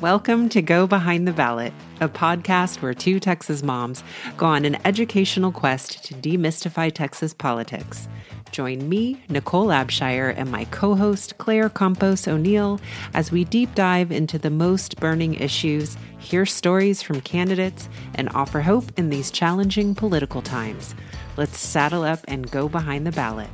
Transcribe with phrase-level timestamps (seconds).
[0.00, 4.04] Welcome to Go Behind the Ballot, a podcast where two Texas moms
[4.36, 8.08] go on an educational quest to demystify Texas politics.
[8.52, 12.80] Join me, Nichole Abshire, and my co host, Claire Campos O'Neal,
[13.14, 18.60] as we deep dive into the most burning issues, hear stories from candidates, and offer
[18.60, 20.94] hope in these challenging political times.
[21.36, 23.48] Let's saddle up and go behind the ballot.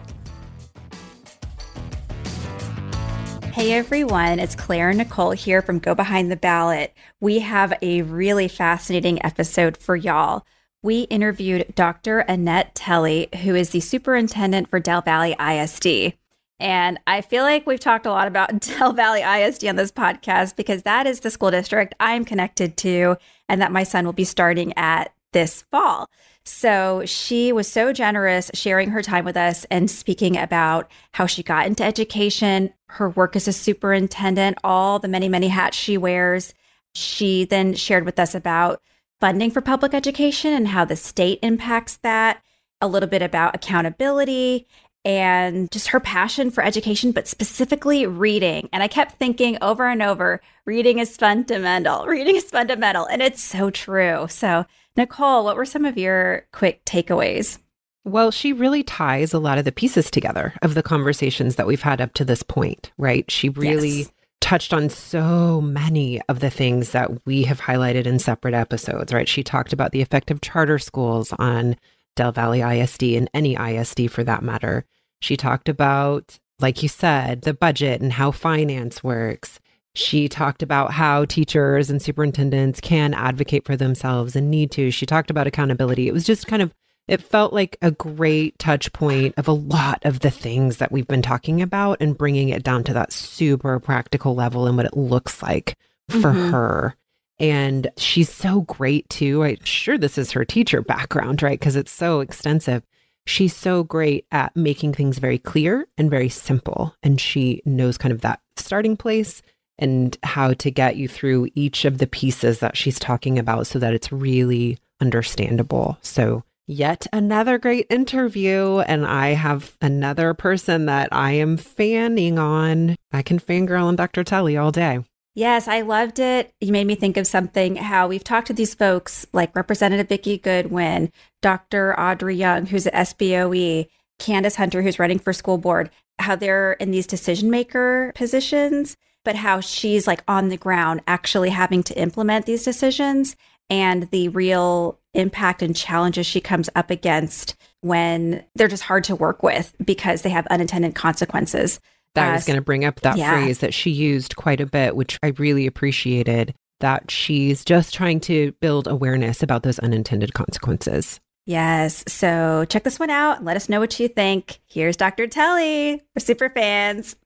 [3.53, 6.95] Hey everyone, it's Claire and Nichole here from Go Behind the Ballot.
[7.21, 10.47] We have a really fascinating episode for y'all.
[10.83, 12.21] We interviewed Dr.
[12.21, 16.15] Annette Tielle, who is the superintendent for Del Valle ISD.
[16.61, 20.57] And I feel like we've talked a lot about Del Valle ISD on this podcast
[20.57, 23.19] because that is the school district I'm connected to
[23.51, 26.09] and that my son will be starting at this fall.
[26.45, 31.43] So she was so generous sharing her time with us and speaking about how she
[31.43, 36.55] got into education, her work as a superintendent, all the many, many hats she wears.
[36.95, 38.83] She then shared with us about
[39.21, 42.43] funding for public education and how the state impacts that,
[42.81, 44.67] a little bit about accountability
[45.05, 48.69] and just her passion for education, but specifically reading.
[48.73, 53.07] And I kept thinking over and over reading is fundamental, reading is fundamental.
[53.07, 54.27] And it's so true.
[54.29, 57.59] So Nichole, what were some of your quick takeaways?
[58.05, 61.83] Well, she really ties a lot of the pieces together of the conversations that we've
[61.83, 63.31] had up to this point, right?
[63.31, 64.13] She really yes.
[64.41, 69.29] touched on so many of the things that we have highlighted in separate episodes, right?
[69.29, 71.77] She talked about the effect of charter schools on
[72.17, 74.85] Del Valle ISD and any ISD for that matter.
[75.21, 79.61] She talked about, like you said, the budget and how finance works.
[79.95, 84.91] She talked about how teachers and superintendents can advocate for themselves and need to.
[84.91, 86.09] She talked about accountability.
[86.09, 86.75] It was just kind of,
[87.09, 91.07] it felt like a great touch point of a lot of the things that we've
[91.07, 94.97] been talking about and bringing it down to that super practical level and what it
[94.97, 95.77] looks like
[96.09, 96.51] for mm-hmm.
[96.51, 96.97] her.
[97.39, 99.43] And she's so great too.
[99.43, 101.59] I'm sure this is her teacher background, right?
[101.59, 102.85] Because it's so extensive.
[103.27, 106.95] She's so great at making things very clear and very simple.
[107.03, 109.43] And she knows kind of that starting place
[109.79, 113.79] and how to get you through each of the pieces that she's talking about so
[113.79, 115.99] that it's really understandable.
[116.03, 118.79] So, yet another great interview.
[118.81, 122.97] And I have another person that I am fanning on.
[123.13, 124.25] I can fangirl on Dr.
[124.25, 125.01] Tielle all day.
[125.35, 126.53] Yes, I loved it.
[126.61, 130.37] You made me think of something how we've talked to these folks like Representative Vikki
[130.37, 131.11] Goodwin,
[131.41, 131.99] Dr.
[131.99, 136.91] Audrey Young, who's at SBOE, Candace Hunter, who's running for school board, how they're in
[136.91, 142.47] these decision maker positions but how she's like on the ground actually having to implement
[142.47, 143.37] these decisions
[143.73, 149.17] and the real impact and challenges she comes up against when they're just hard to
[149.17, 151.81] work with because they have unintended consequences.
[152.15, 153.31] That uh, was going to bring up that yeah.
[153.31, 158.21] phrase that she used quite a bit, which I really appreciated that she's just trying
[158.21, 161.19] to build awareness about those unintended consequences.
[161.47, 162.05] Yes.
[162.07, 163.43] So check this one out.
[163.43, 164.61] Let us know what you think.
[164.67, 165.27] Here's Dr.
[165.27, 165.99] Tielle.
[166.15, 167.17] We're super fans.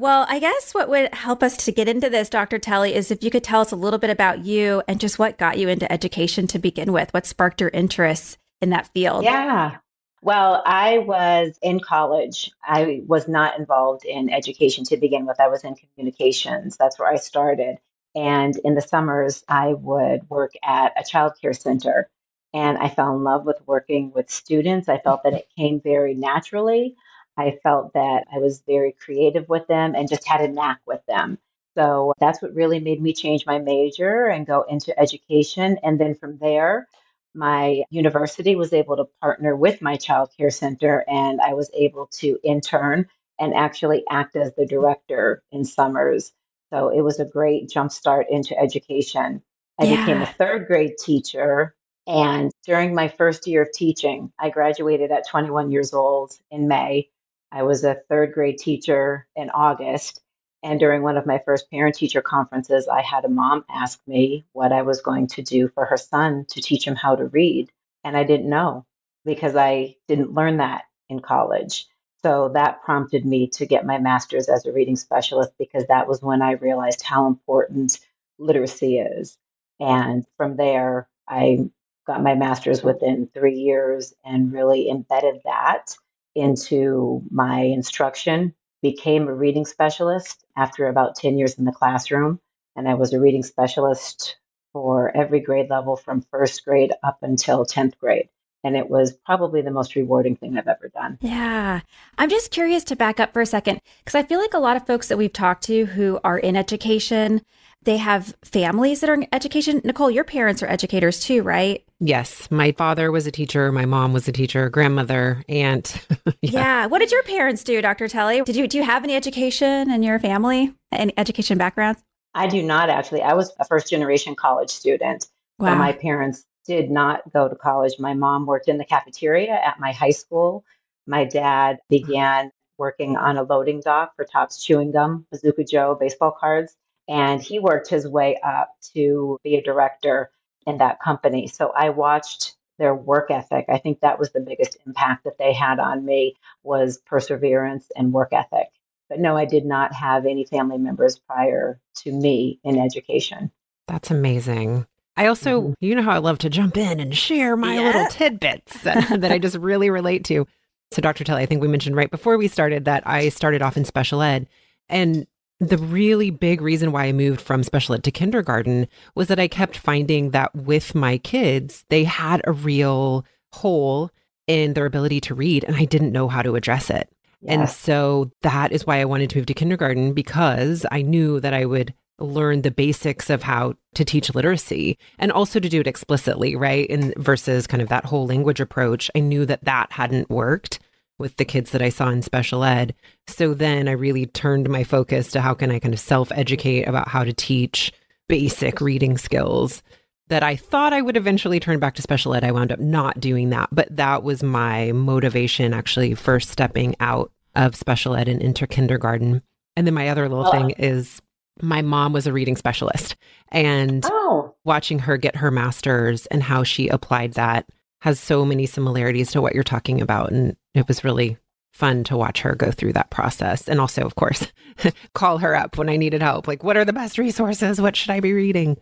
[0.00, 2.58] Well, I guess what would help us to get into this, Dr.
[2.58, 5.36] Tielle, is if you could tell us a little bit about you and just what
[5.36, 7.12] got you into education to begin with.
[7.12, 9.24] What sparked your interest in that field?
[9.24, 9.76] Yeah.
[10.22, 12.50] Well, I was in college.
[12.64, 15.38] I was not involved in education to begin with.
[15.38, 16.78] I was in communications.
[16.78, 17.76] That's where I started.
[18.14, 22.08] And in the summers, I would work at a child care center.
[22.54, 24.88] And I fell in love with working with students.
[24.88, 26.96] I felt that it came very naturally.
[27.40, 31.04] I felt that I was very creative with them and just had a knack with
[31.06, 31.38] them.
[31.76, 35.78] So that's what really made me change my major and go into education.
[35.82, 36.88] And then from there,
[37.34, 42.08] my university was able to partner with my child care center, and I was able
[42.18, 43.06] to intern
[43.38, 46.32] and actually act as the director in summers.
[46.70, 49.42] So it was a great jumpstart into education.
[49.80, 50.04] I yeah.
[50.04, 51.74] became a third grade teacher.
[52.06, 57.08] And during my first year of teaching, I graduated at 21 years old in May.
[57.52, 60.20] I was a third grade teacher in August.
[60.62, 64.44] And during one of my first parent teacher conferences, I had a mom ask me
[64.52, 67.70] what I was going to do for her son to teach him how to read.
[68.04, 68.84] And I didn't know
[69.24, 71.86] because I didn't learn that in college.
[72.22, 76.20] So that prompted me to get my master's as a reading specialist because that was
[76.20, 77.98] when I realized how important
[78.38, 79.38] literacy is.
[79.78, 81.70] And from there, I
[82.06, 85.96] got my master's within three years and really embedded that
[86.34, 92.40] into my instruction, became a reading specialist after about 10 years in the classroom.
[92.76, 94.36] And I was a reading specialist
[94.72, 98.28] for every grade level from first grade up until 10th grade.
[98.62, 101.18] And it was probably the most rewarding thing I've ever done.
[101.22, 101.80] Yeah.
[102.18, 104.76] I'm just curious to back up for a second because I feel like a lot
[104.76, 107.42] of folks that we've talked to who are in education,
[107.82, 109.80] they have families that are in education.
[109.80, 111.82] Nichole, your parents are educators too, right?
[111.98, 112.50] Yes.
[112.50, 113.72] My father was a teacher.
[113.72, 116.06] My mom was a teacher, grandmother, aunt.
[116.26, 116.32] yeah.
[116.42, 116.86] yeah.
[116.86, 118.08] What did your parents do, Dr.
[118.08, 118.44] Tielle?
[118.44, 120.74] Did you do you have any education in your family?
[120.92, 122.02] Any education backgrounds?
[122.34, 123.22] I do not actually.
[123.22, 125.26] I was a first generation college student.
[125.58, 125.72] Wow.
[125.72, 127.94] So my parents did not go to college.
[127.98, 130.64] My mom worked in the cafeteria at my high school.
[131.06, 136.30] My dad began working on a loading dock for Topps Chewing Gum, Bazooka Joe baseball
[136.38, 136.76] cards.
[137.08, 140.30] And he worked his way up to be a director
[140.66, 141.48] in that company.
[141.48, 143.66] So I watched their work ethic.
[143.68, 148.12] I think that was the biggest impact that they had on me was perseverance and
[148.12, 148.68] work ethic.
[149.08, 153.50] But no, I did not have any family members prior to me in education.
[153.86, 154.86] That's amazing.
[155.16, 155.72] I also, mm-hmm.
[155.80, 157.82] you know how I love to jump in and share my yeah.
[157.82, 160.46] little tidbits that, that I just really relate to.
[160.92, 161.24] So, Dr.
[161.24, 164.22] Tielle, I think we mentioned right before we started that I started off in special
[164.22, 164.48] ed.
[164.88, 165.26] And
[165.60, 169.46] the really big reason why I moved from special ed to kindergarten was that I
[169.46, 174.10] kept finding that with my kids, they had a real hole
[174.46, 177.12] in their ability to read, and I didn't know how to address it.
[177.42, 177.52] Yes.
[177.52, 181.54] And so that is why I wanted to move to kindergarten because I knew that
[181.54, 185.86] I would learn the basics of how to teach literacy and also to do it
[185.86, 186.88] explicitly, right?
[186.90, 189.10] And versus kind of that whole language approach.
[189.14, 190.80] I knew that that hadn't worked
[191.20, 192.94] with the kids that I saw in special ed.
[193.28, 196.88] So then I really turned my focus to how can I kind of self educate
[196.88, 197.92] about how to teach
[198.28, 199.82] basic reading skills
[200.28, 202.44] that I thought I would eventually turn back to special ed.
[202.44, 207.32] I wound up not doing that, but that was my motivation actually first stepping out
[207.56, 209.42] of special ed and into kindergarten.
[209.76, 210.50] And then my other little oh.
[210.52, 211.20] thing is
[211.60, 213.16] my mom was a reading specialist
[213.48, 214.54] and oh.
[214.64, 217.66] watching her get her master's and how she applied that
[218.00, 220.32] has so many similarities to what you're talking about.
[220.32, 221.36] And it was really
[221.72, 223.68] fun to watch her go through that process.
[223.68, 224.46] And also of course
[225.14, 226.48] call her up when i needed help.
[226.48, 227.80] Like what are the best resources?
[227.80, 228.76] What should i be reading?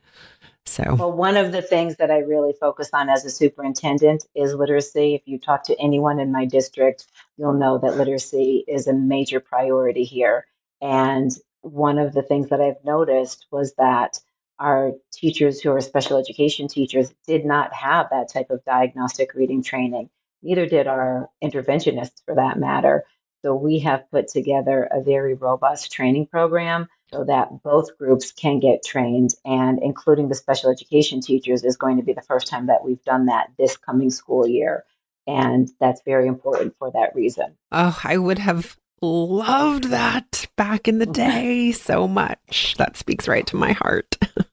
[0.65, 0.94] So.
[0.94, 5.15] Well one of the things that i really focus on as a superintendent is literacy.
[5.15, 7.06] If you talk to anyone in my district
[7.37, 10.47] you'll know that literacy is a major priority here.
[10.81, 11.31] And
[11.61, 14.19] one of the things that I've noticed was that
[14.58, 19.62] our teachers who are special education teachers did not have that type of diagnostic reading
[19.62, 20.10] training.
[20.43, 23.05] Neither did our interventionists for that matter.
[23.44, 28.58] So we have put together a very robust training program so that both groups can
[28.58, 32.66] get trained and including the special education teachers is going to be the first time
[32.66, 34.84] that we've done that this coming school year.
[35.26, 37.56] And that's very important for that reason.
[37.70, 42.75] Oh, I would have loved that back in the day so much.
[42.78, 44.16] That speaks right to my heart.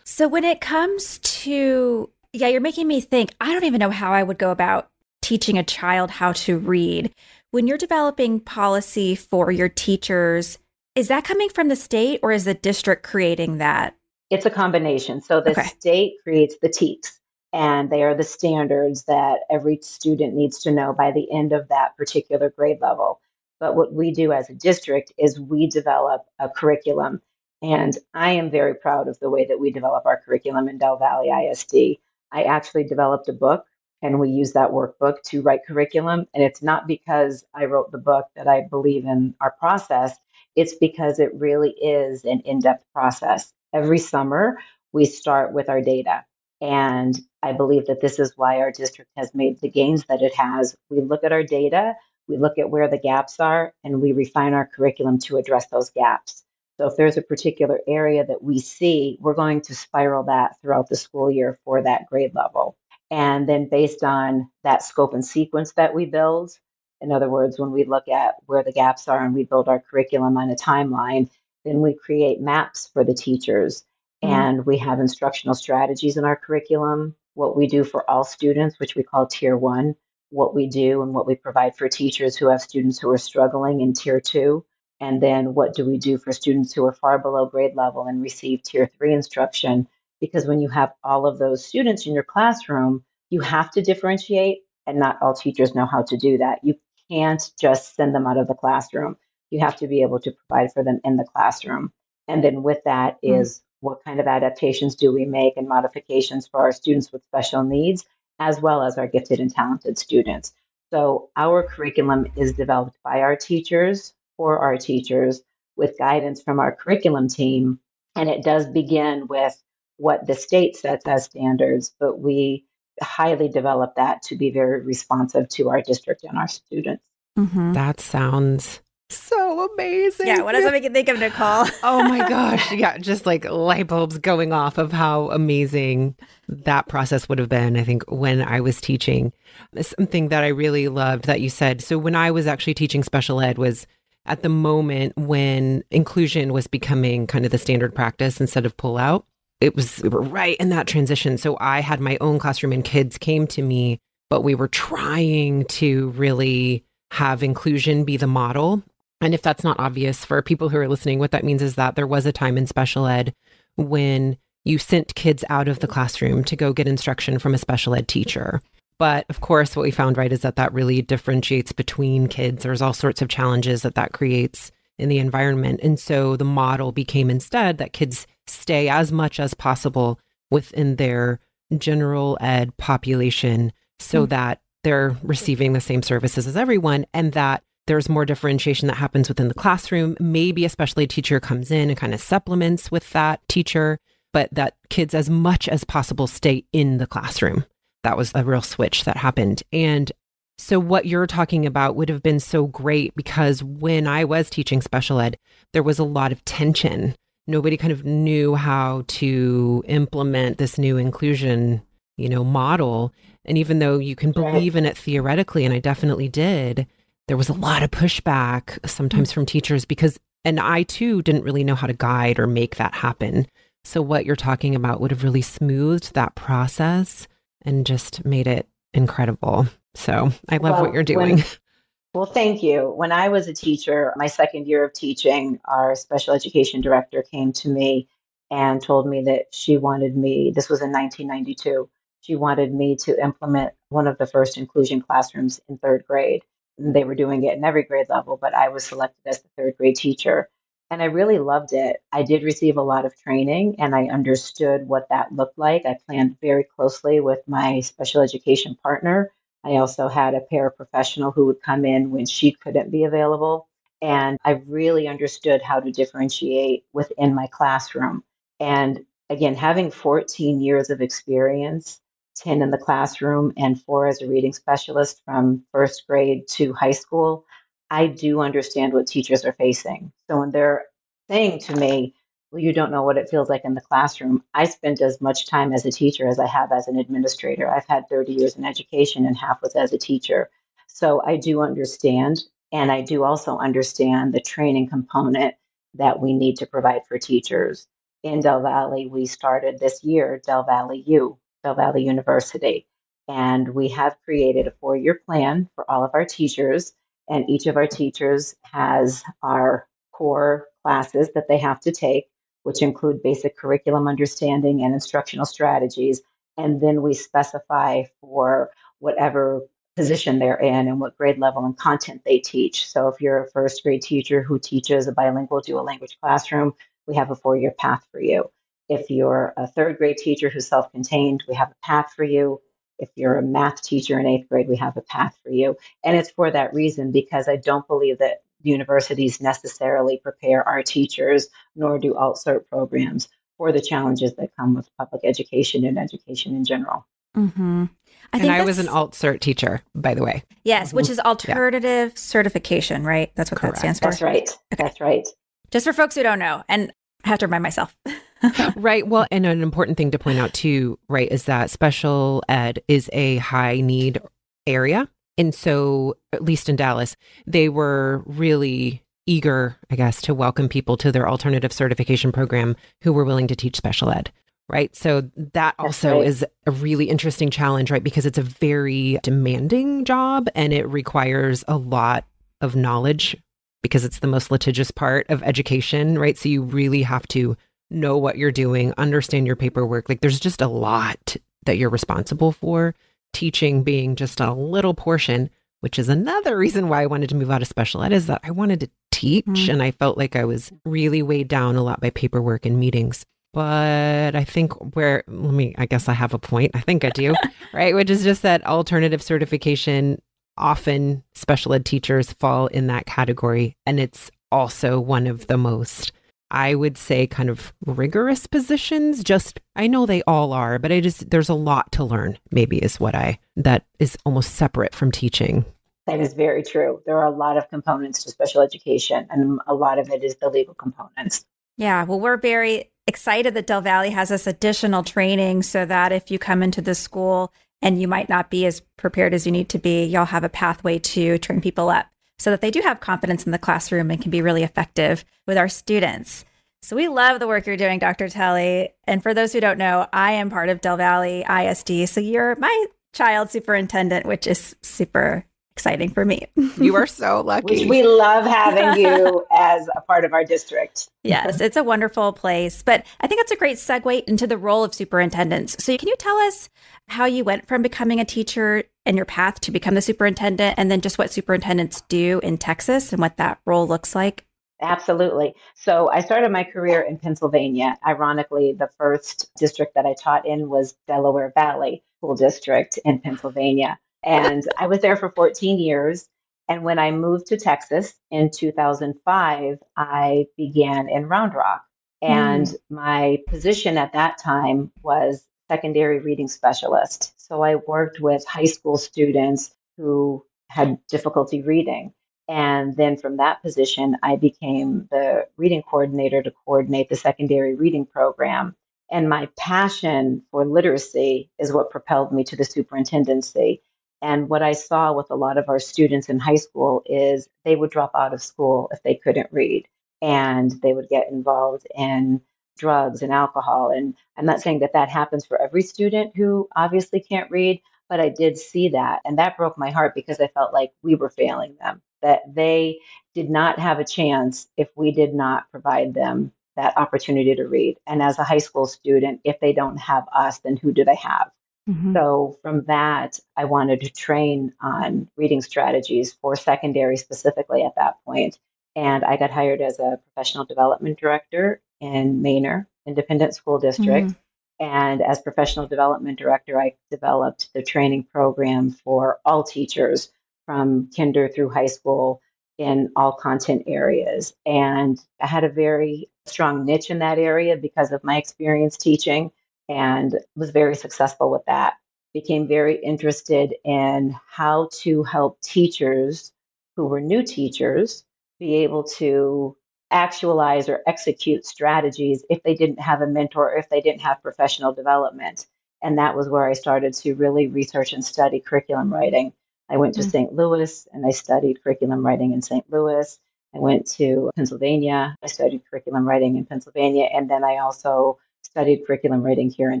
[0.04, 4.12] so, when it comes to, yeah, you're making me think, I don't even know how
[4.12, 4.88] I would go about
[5.22, 7.14] teaching a child how to read.
[7.52, 10.58] When you're developing policy for your teachers,
[10.94, 13.96] is that coming from the state or is the district creating that?
[14.28, 15.22] It's a combination.
[15.22, 15.62] So, the okay.
[15.62, 17.18] state creates the TEKS,
[17.54, 21.68] and they are the standards that every student needs to know by the end of
[21.68, 23.20] that particular grade level.
[23.58, 27.22] But what we do as a district is we develop a curriculum.
[27.64, 30.98] And I am very proud of the way that we develop our curriculum in Del
[30.98, 31.96] Valle ISD.
[32.30, 33.64] I actually developed a book
[34.02, 36.26] and we use that workbook to write curriculum.
[36.34, 40.14] And it's not because I wrote the book that I believe in our process,
[40.54, 43.50] it's because it really is an in depth process.
[43.72, 44.58] Every summer,
[44.92, 46.22] we start with our data.
[46.60, 50.34] And I believe that this is why our district has made the gains that it
[50.34, 50.76] has.
[50.90, 51.94] We look at our data,
[52.28, 55.88] we look at where the gaps are and we refine our curriculum to address those
[55.88, 56.43] gaps.
[56.78, 60.88] So if there's a particular area that we see, we're going to spiral that throughout
[60.88, 62.76] the school year for that grade level.
[63.10, 66.58] And then based on that scope and sequence that we build,
[67.00, 69.78] in other words, when we look at where the gaps are and we build our
[69.78, 71.30] curriculum on a timeline,
[71.64, 73.84] then we create maps for the teachers
[74.22, 74.32] mm-hmm.
[74.34, 77.14] and we have instructional strategies in our curriculum.
[77.34, 79.96] What we do for all students, which we call tier one,
[80.30, 83.80] what we do and what we provide for teachers who have students who are struggling
[83.80, 84.64] in tier two.
[85.00, 88.22] And then what do we do for students who are far below grade level and
[88.22, 89.88] receive tier three instruction?
[90.20, 94.62] Because when you have all of those students in your classroom, you have to differentiate,
[94.86, 96.60] and not all teachers know how to do that.
[96.62, 96.76] You
[97.10, 99.16] can't just send them out of the classroom.
[99.50, 101.92] You have to be able to provide for them in the classroom.
[102.28, 103.40] And then with that is mm.
[103.40, 107.62] is what kind of adaptations do we make and modifications for our students with special
[107.62, 108.06] needs
[108.40, 110.54] as well as our gifted and talented students.
[110.90, 115.42] So our curriculum is developed by our teachers for our teachers
[115.76, 117.80] with guidance from our curriculum team.
[118.16, 119.60] And it does begin with
[119.96, 122.64] what the state sets as standards, but we
[123.02, 127.02] highly develop that to be very responsive to our district and our students.
[127.38, 127.72] Mm-hmm.
[127.72, 130.26] That sounds so amazing.
[130.26, 131.70] Yeah, what does that make you think of Nichole?
[131.82, 132.72] oh my gosh.
[132.74, 136.16] Yeah, just like light bulbs going off of how amazing
[136.48, 139.32] that process would have been, I think, when I was teaching.
[139.80, 141.82] Something that I really loved that you said.
[141.82, 143.86] So when I was actually teaching special ed was
[144.26, 148.96] at the moment when inclusion was becoming kind of the standard practice instead of pull
[148.96, 149.26] out.
[149.60, 151.38] It was we were right in that transition.
[151.38, 153.98] So I had my own classroom and kids came to me,
[154.30, 158.82] but we were trying to really have inclusion be the model.
[159.20, 161.94] And if that's not obvious for people who are listening, what that means is that
[161.94, 163.34] there was a time in special ed
[163.76, 167.94] when you sent kids out of the classroom to go get instruction from a special
[167.94, 168.60] ed teacher.
[168.98, 172.62] But of course, what we found right is that that really differentiates between kids.
[172.62, 175.80] There's all sorts of challenges that that creates in the environment.
[175.82, 180.20] And so the model became instead that kids stay as much as possible
[180.50, 181.40] within their
[181.76, 184.30] general ed population so mm-hmm.
[184.30, 189.28] that they're receiving the same services as everyone and that there's more differentiation that happens
[189.28, 190.16] within the classroom.
[190.20, 193.98] Maybe especially a teacher comes in and kind of supplements with that teacher,
[194.32, 197.64] but that kids as much as possible stay in the classroom.
[198.04, 199.62] That was a real switch that happened.
[199.72, 200.12] And
[200.56, 204.80] so, what you're talking about would have been so great because when I was teaching
[204.80, 205.36] special ed,
[205.72, 207.14] there was a lot of tension.
[207.46, 211.82] Nobody kind of knew how to implement this new inclusion,
[212.16, 213.12] you know, model.
[213.44, 216.86] And even though you can believe in it theoretically, and I definitely did,
[217.26, 221.64] there was a lot of pushback sometimes from teachers because, and I too didn't really
[221.64, 223.46] know how to guide or make that happen.
[223.82, 227.26] So, what you're talking about would have really smoothed that process
[227.64, 229.66] and just made it incredible.
[229.94, 231.36] So, I love well, what you're doing.
[231.36, 231.44] When,
[232.14, 232.90] well, thank you.
[232.90, 237.52] When I was a teacher, my second year of teaching, our special education director came
[237.54, 238.08] to me
[238.50, 241.88] and told me that she wanted me, this was in 1992,
[242.20, 246.42] she wanted me to implement one of the first inclusion classrooms in third grade
[246.78, 249.76] they were doing it in every grade level, but I was selected as the third
[249.76, 250.48] grade teacher.
[250.94, 251.96] And I really loved it.
[252.12, 255.84] I did receive a lot of training and I understood what that looked like.
[255.84, 259.32] I planned very closely with my special education partner.
[259.64, 263.66] I also had a paraprofessional who would come in when she couldn't be available.
[264.00, 268.22] And I really understood how to differentiate within my classroom.
[268.60, 272.00] And again, having 14 years of experience
[272.36, 276.92] 10 in the classroom and four as a reading specialist from first grade to high
[276.92, 277.46] school,
[277.90, 280.12] I do understand what teachers are facing.
[280.28, 280.86] So when they're
[281.28, 282.14] saying to me,
[282.50, 284.44] well, you don't know what it feels like in the classroom.
[284.54, 287.68] I spent as much time as a teacher as I have as an administrator.
[287.68, 290.50] I've had 30 years in education and half was as a teacher.
[290.86, 292.42] So I do understand.
[292.70, 295.54] And I do also understand the training component
[295.94, 297.86] that we need to provide for teachers.
[298.22, 302.86] In Del Valle, we started this year Del Valle U, Del Valle University.
[303.28, 306.92] And we have created a four year plan for all of our teachers.
[307.28, 312.26] And each of our teachers has our core classes that they have to take,
[312.62, 316.20] which include basic curriculum understanding and instructional strategies.
[316.56, 319.62] And then we specify for whatever
[319.96, 322.88] position they're in and what grade level and content they teach.
[322.88, 326.74] So if you're a first grade teacher who teaches a bilingual dual language classroom,
[327.06, 328.50] we have a four year path for you.
[328.88, 332.60] If you're a third grade teacher who's self contained, we have a path for you.
[332.98, 335.76] If you're a math teacher in eighth grade, we have a path for you.
[336.04, 341.48] And it's for that reason because I don't believe that universities necessarily prepare our teachers,
[341.76, 346.64] nor do alt-cert programs for the challenges that come with public education and education in
[346.64, 347.06] general.
[347.36, 347.84] Mm-hmm.
[348.32, 350.44] I and I was an alt-cert teacher, by the way.
[350.64, 352.16] Yes, which is alternative yeah.
[352.18, 353.30] certification, right?
[353.34, 353.76] That's what Correct.
[353.76, 354.10] that stands for.
[354.10, 354.48] That's right.
[354.72, 354.82] Okay.
[354.82, 355.26] That's right.
[355.70, 356.92] Just for folks who don't know, and
[357.24, 357.96] I have to remind myself.
[358.76, 359.06] right.
[359.06, 363.10] Well, and an important thing to point out too, right, is that special ed is
[363.12, 364.20] a high need
[364.66, 365.08] area.
[365.36, 370.96] And so, at least in Dallas, they were really eager, I guess, to welcome people
[370.98, 374.30] to their alternative certification program who were willing to teach special ed.
[374.68, 374.94] Right.
[374.94, 376.26] So, that also right.
[376.26, 378.04] is a really interesting challenge, right?
[378.04, 382.24] Because it's a very demanding job and it requires a lot
[382.60, 383.36] of knowledge
[383.82, 386.38] because it's the most litigious part of education, right?
[386.38, 387.56] So, you really have to
[387.94, 390.08] know what you're doing, understand your paperwork.
[390.08, 392.94] Like there's just a lot that you're responsible for.
[393.32, 397.50] Teaching being just a little portion, which is another reason why I wanted to move
[397.50, 399.70] out of special ed, is that I wanted to teach mm-hmm.
[399.70, 403.24] and I felt like I was really weighed down a lot by paperwork and meetings.
[403.52, 406.72] But I think where, let me, I guess I have a point.
[406.74, 407.34] I think I do,
[407.72, 407.94] right?
[407.94, 410.20] Which is just that alternative certification,
[410.56, 413.76] often special ed teachers fall in that category.
[413.86, 416.12] And it's also one of the most
[416.54, 419.24] I would say, kind of rigorous positions.
[419.24, 422.78] Just, I know they all are, but I just, there's a lot to learn, maybe
[422.78, 425.64] is what I, that is almost separate from teaching.
[426.06, 427.02] That is very true.
[427.06, 430.36] There are a lot of components to special education, and a lot of it is
[430.36, 431.44] the legal components.
[431.76, 436.30] Yeah, well, we're very excited that Del Valle has this additional training so that if
[436.30, 439.68] you come into the school and you might not be as prepared as you need
[439.70, 442.06] to be, you'll have a pathway to train people up
[442.44, 445.56] so that they do have confidence in the classroom and can be really effective with
[445.56, 446.44] our students.
[446.82, 448.28] So we love the work you're doing, Dr.
[448.28, 448.88] Tielle.
[449.06, 452.06] And for those who don't know, I am part of Del Valle ISD.
[452.06, 456.46] So you're my child superintendent, which is super exciting for me.
[456.76, 457.86] you are so lucky.
[457.86, 461.08] we love having you as a part of our district.
[461.22, 462.82] yes, it's a wonderful place.
[462.82, 465.82] But I think it's a great segue into the role of superintendents.
[465.82, 466.68] So, can you tell us
[467.08, 470.90] how you went from becoming a teacher and your path to become the superintendent, and
[470.90, 474.44] then just what superintendents do in Texas and what that role looks like?
[474.80, 475.54] Absolutely.
[475.74, 477.96] So I started my career in Pennsylvania.
[478.06, 483.98] Ironically, the first district that I taught in was Delaware Valley School District in Pennsylvania.
[484.22, 486.28] And I was there for 14 years.
[486.68, 491.84] And when I moved to Texas in 2005, I began in Round Rock.
[492.22, 492.76] And mm.
[492.88, 497.33] my position at that time was secondary reading specialist.
[497.48, 502.14] So I worked with high school students who had difficulty reading.
[502.48, 508.06] And then from that position, I became the reading coordinator to coordinate the secondary reading
[508.06, 508.74] program.
[509.10, 513.82] And my passion for literacy is what propelled me to the superintendency.
[514.22, 517.76] And what I saw with a lot of our students in high school is they
[517.76, 519.86] would drop out of school if they couldn't read
[520.22, 522.40] and they would get involved in
[522.76, 523.90] drugs and alcohol.
[523.90, 528.20] And I'm not saying that that happens for every student who obviously can't read, but
[528.20, 529.20] I did see that.
[529.24, 533.00] And that broke my heart because I felt like we were failing them, that they
[533.34, 537.96] did not have a chance if we did not provide them that opportunity to read.
[538.06, 541.14] And as a high school student, if they don't have us, then who do they
[541.14, 541.50] have?
[541.88, 542.14] Mm-hmm.
[542.14, 548.16] So from that, I wanted to train on reading strategies for secondary specifically at that
[548.24, 548.58] point.
[548.96, 554.28] And I got hired as a professional development director in Manor Independent School District.
[554.28, 554.84] Mm-hmm.
[554.84, 560.30] And as professional development director, I developed the training program for all teachers
[560.66, 562.42] from kinder through high school
[562.76, 564.52] in all content areas.
[564.66, 569.52] And I had a very strong niche in that area because of my experience teaching
[569.88, 571.94] and was very successful with that.
[572.34, 576.52] Became very interested in how to help teachers
[576.96, 578.24] who were new teachers
[578.58, 579.76] be able to
[580.10, 584.42] actualize or execute strategies if they didn't have a mentor, or if they didn't have
[584.42, 585.66] professional development.
[586.02, 589.52] And that was where I started to really research and study curriculum writing.
[589.88, 590.30] I went to mm-hmm.
[590.30, 590.52] St.
[590.52, 592.84] Louis and I studied curriculum writing in St.
[592.90, 593.38] Louis.
[593.74, 595.36] I went to Pennsylvania.
[595.42, 597.28] I studied curriculum writing in Pennsylvania.
[597.32, 600.00] And then I also studied curriculum writing here in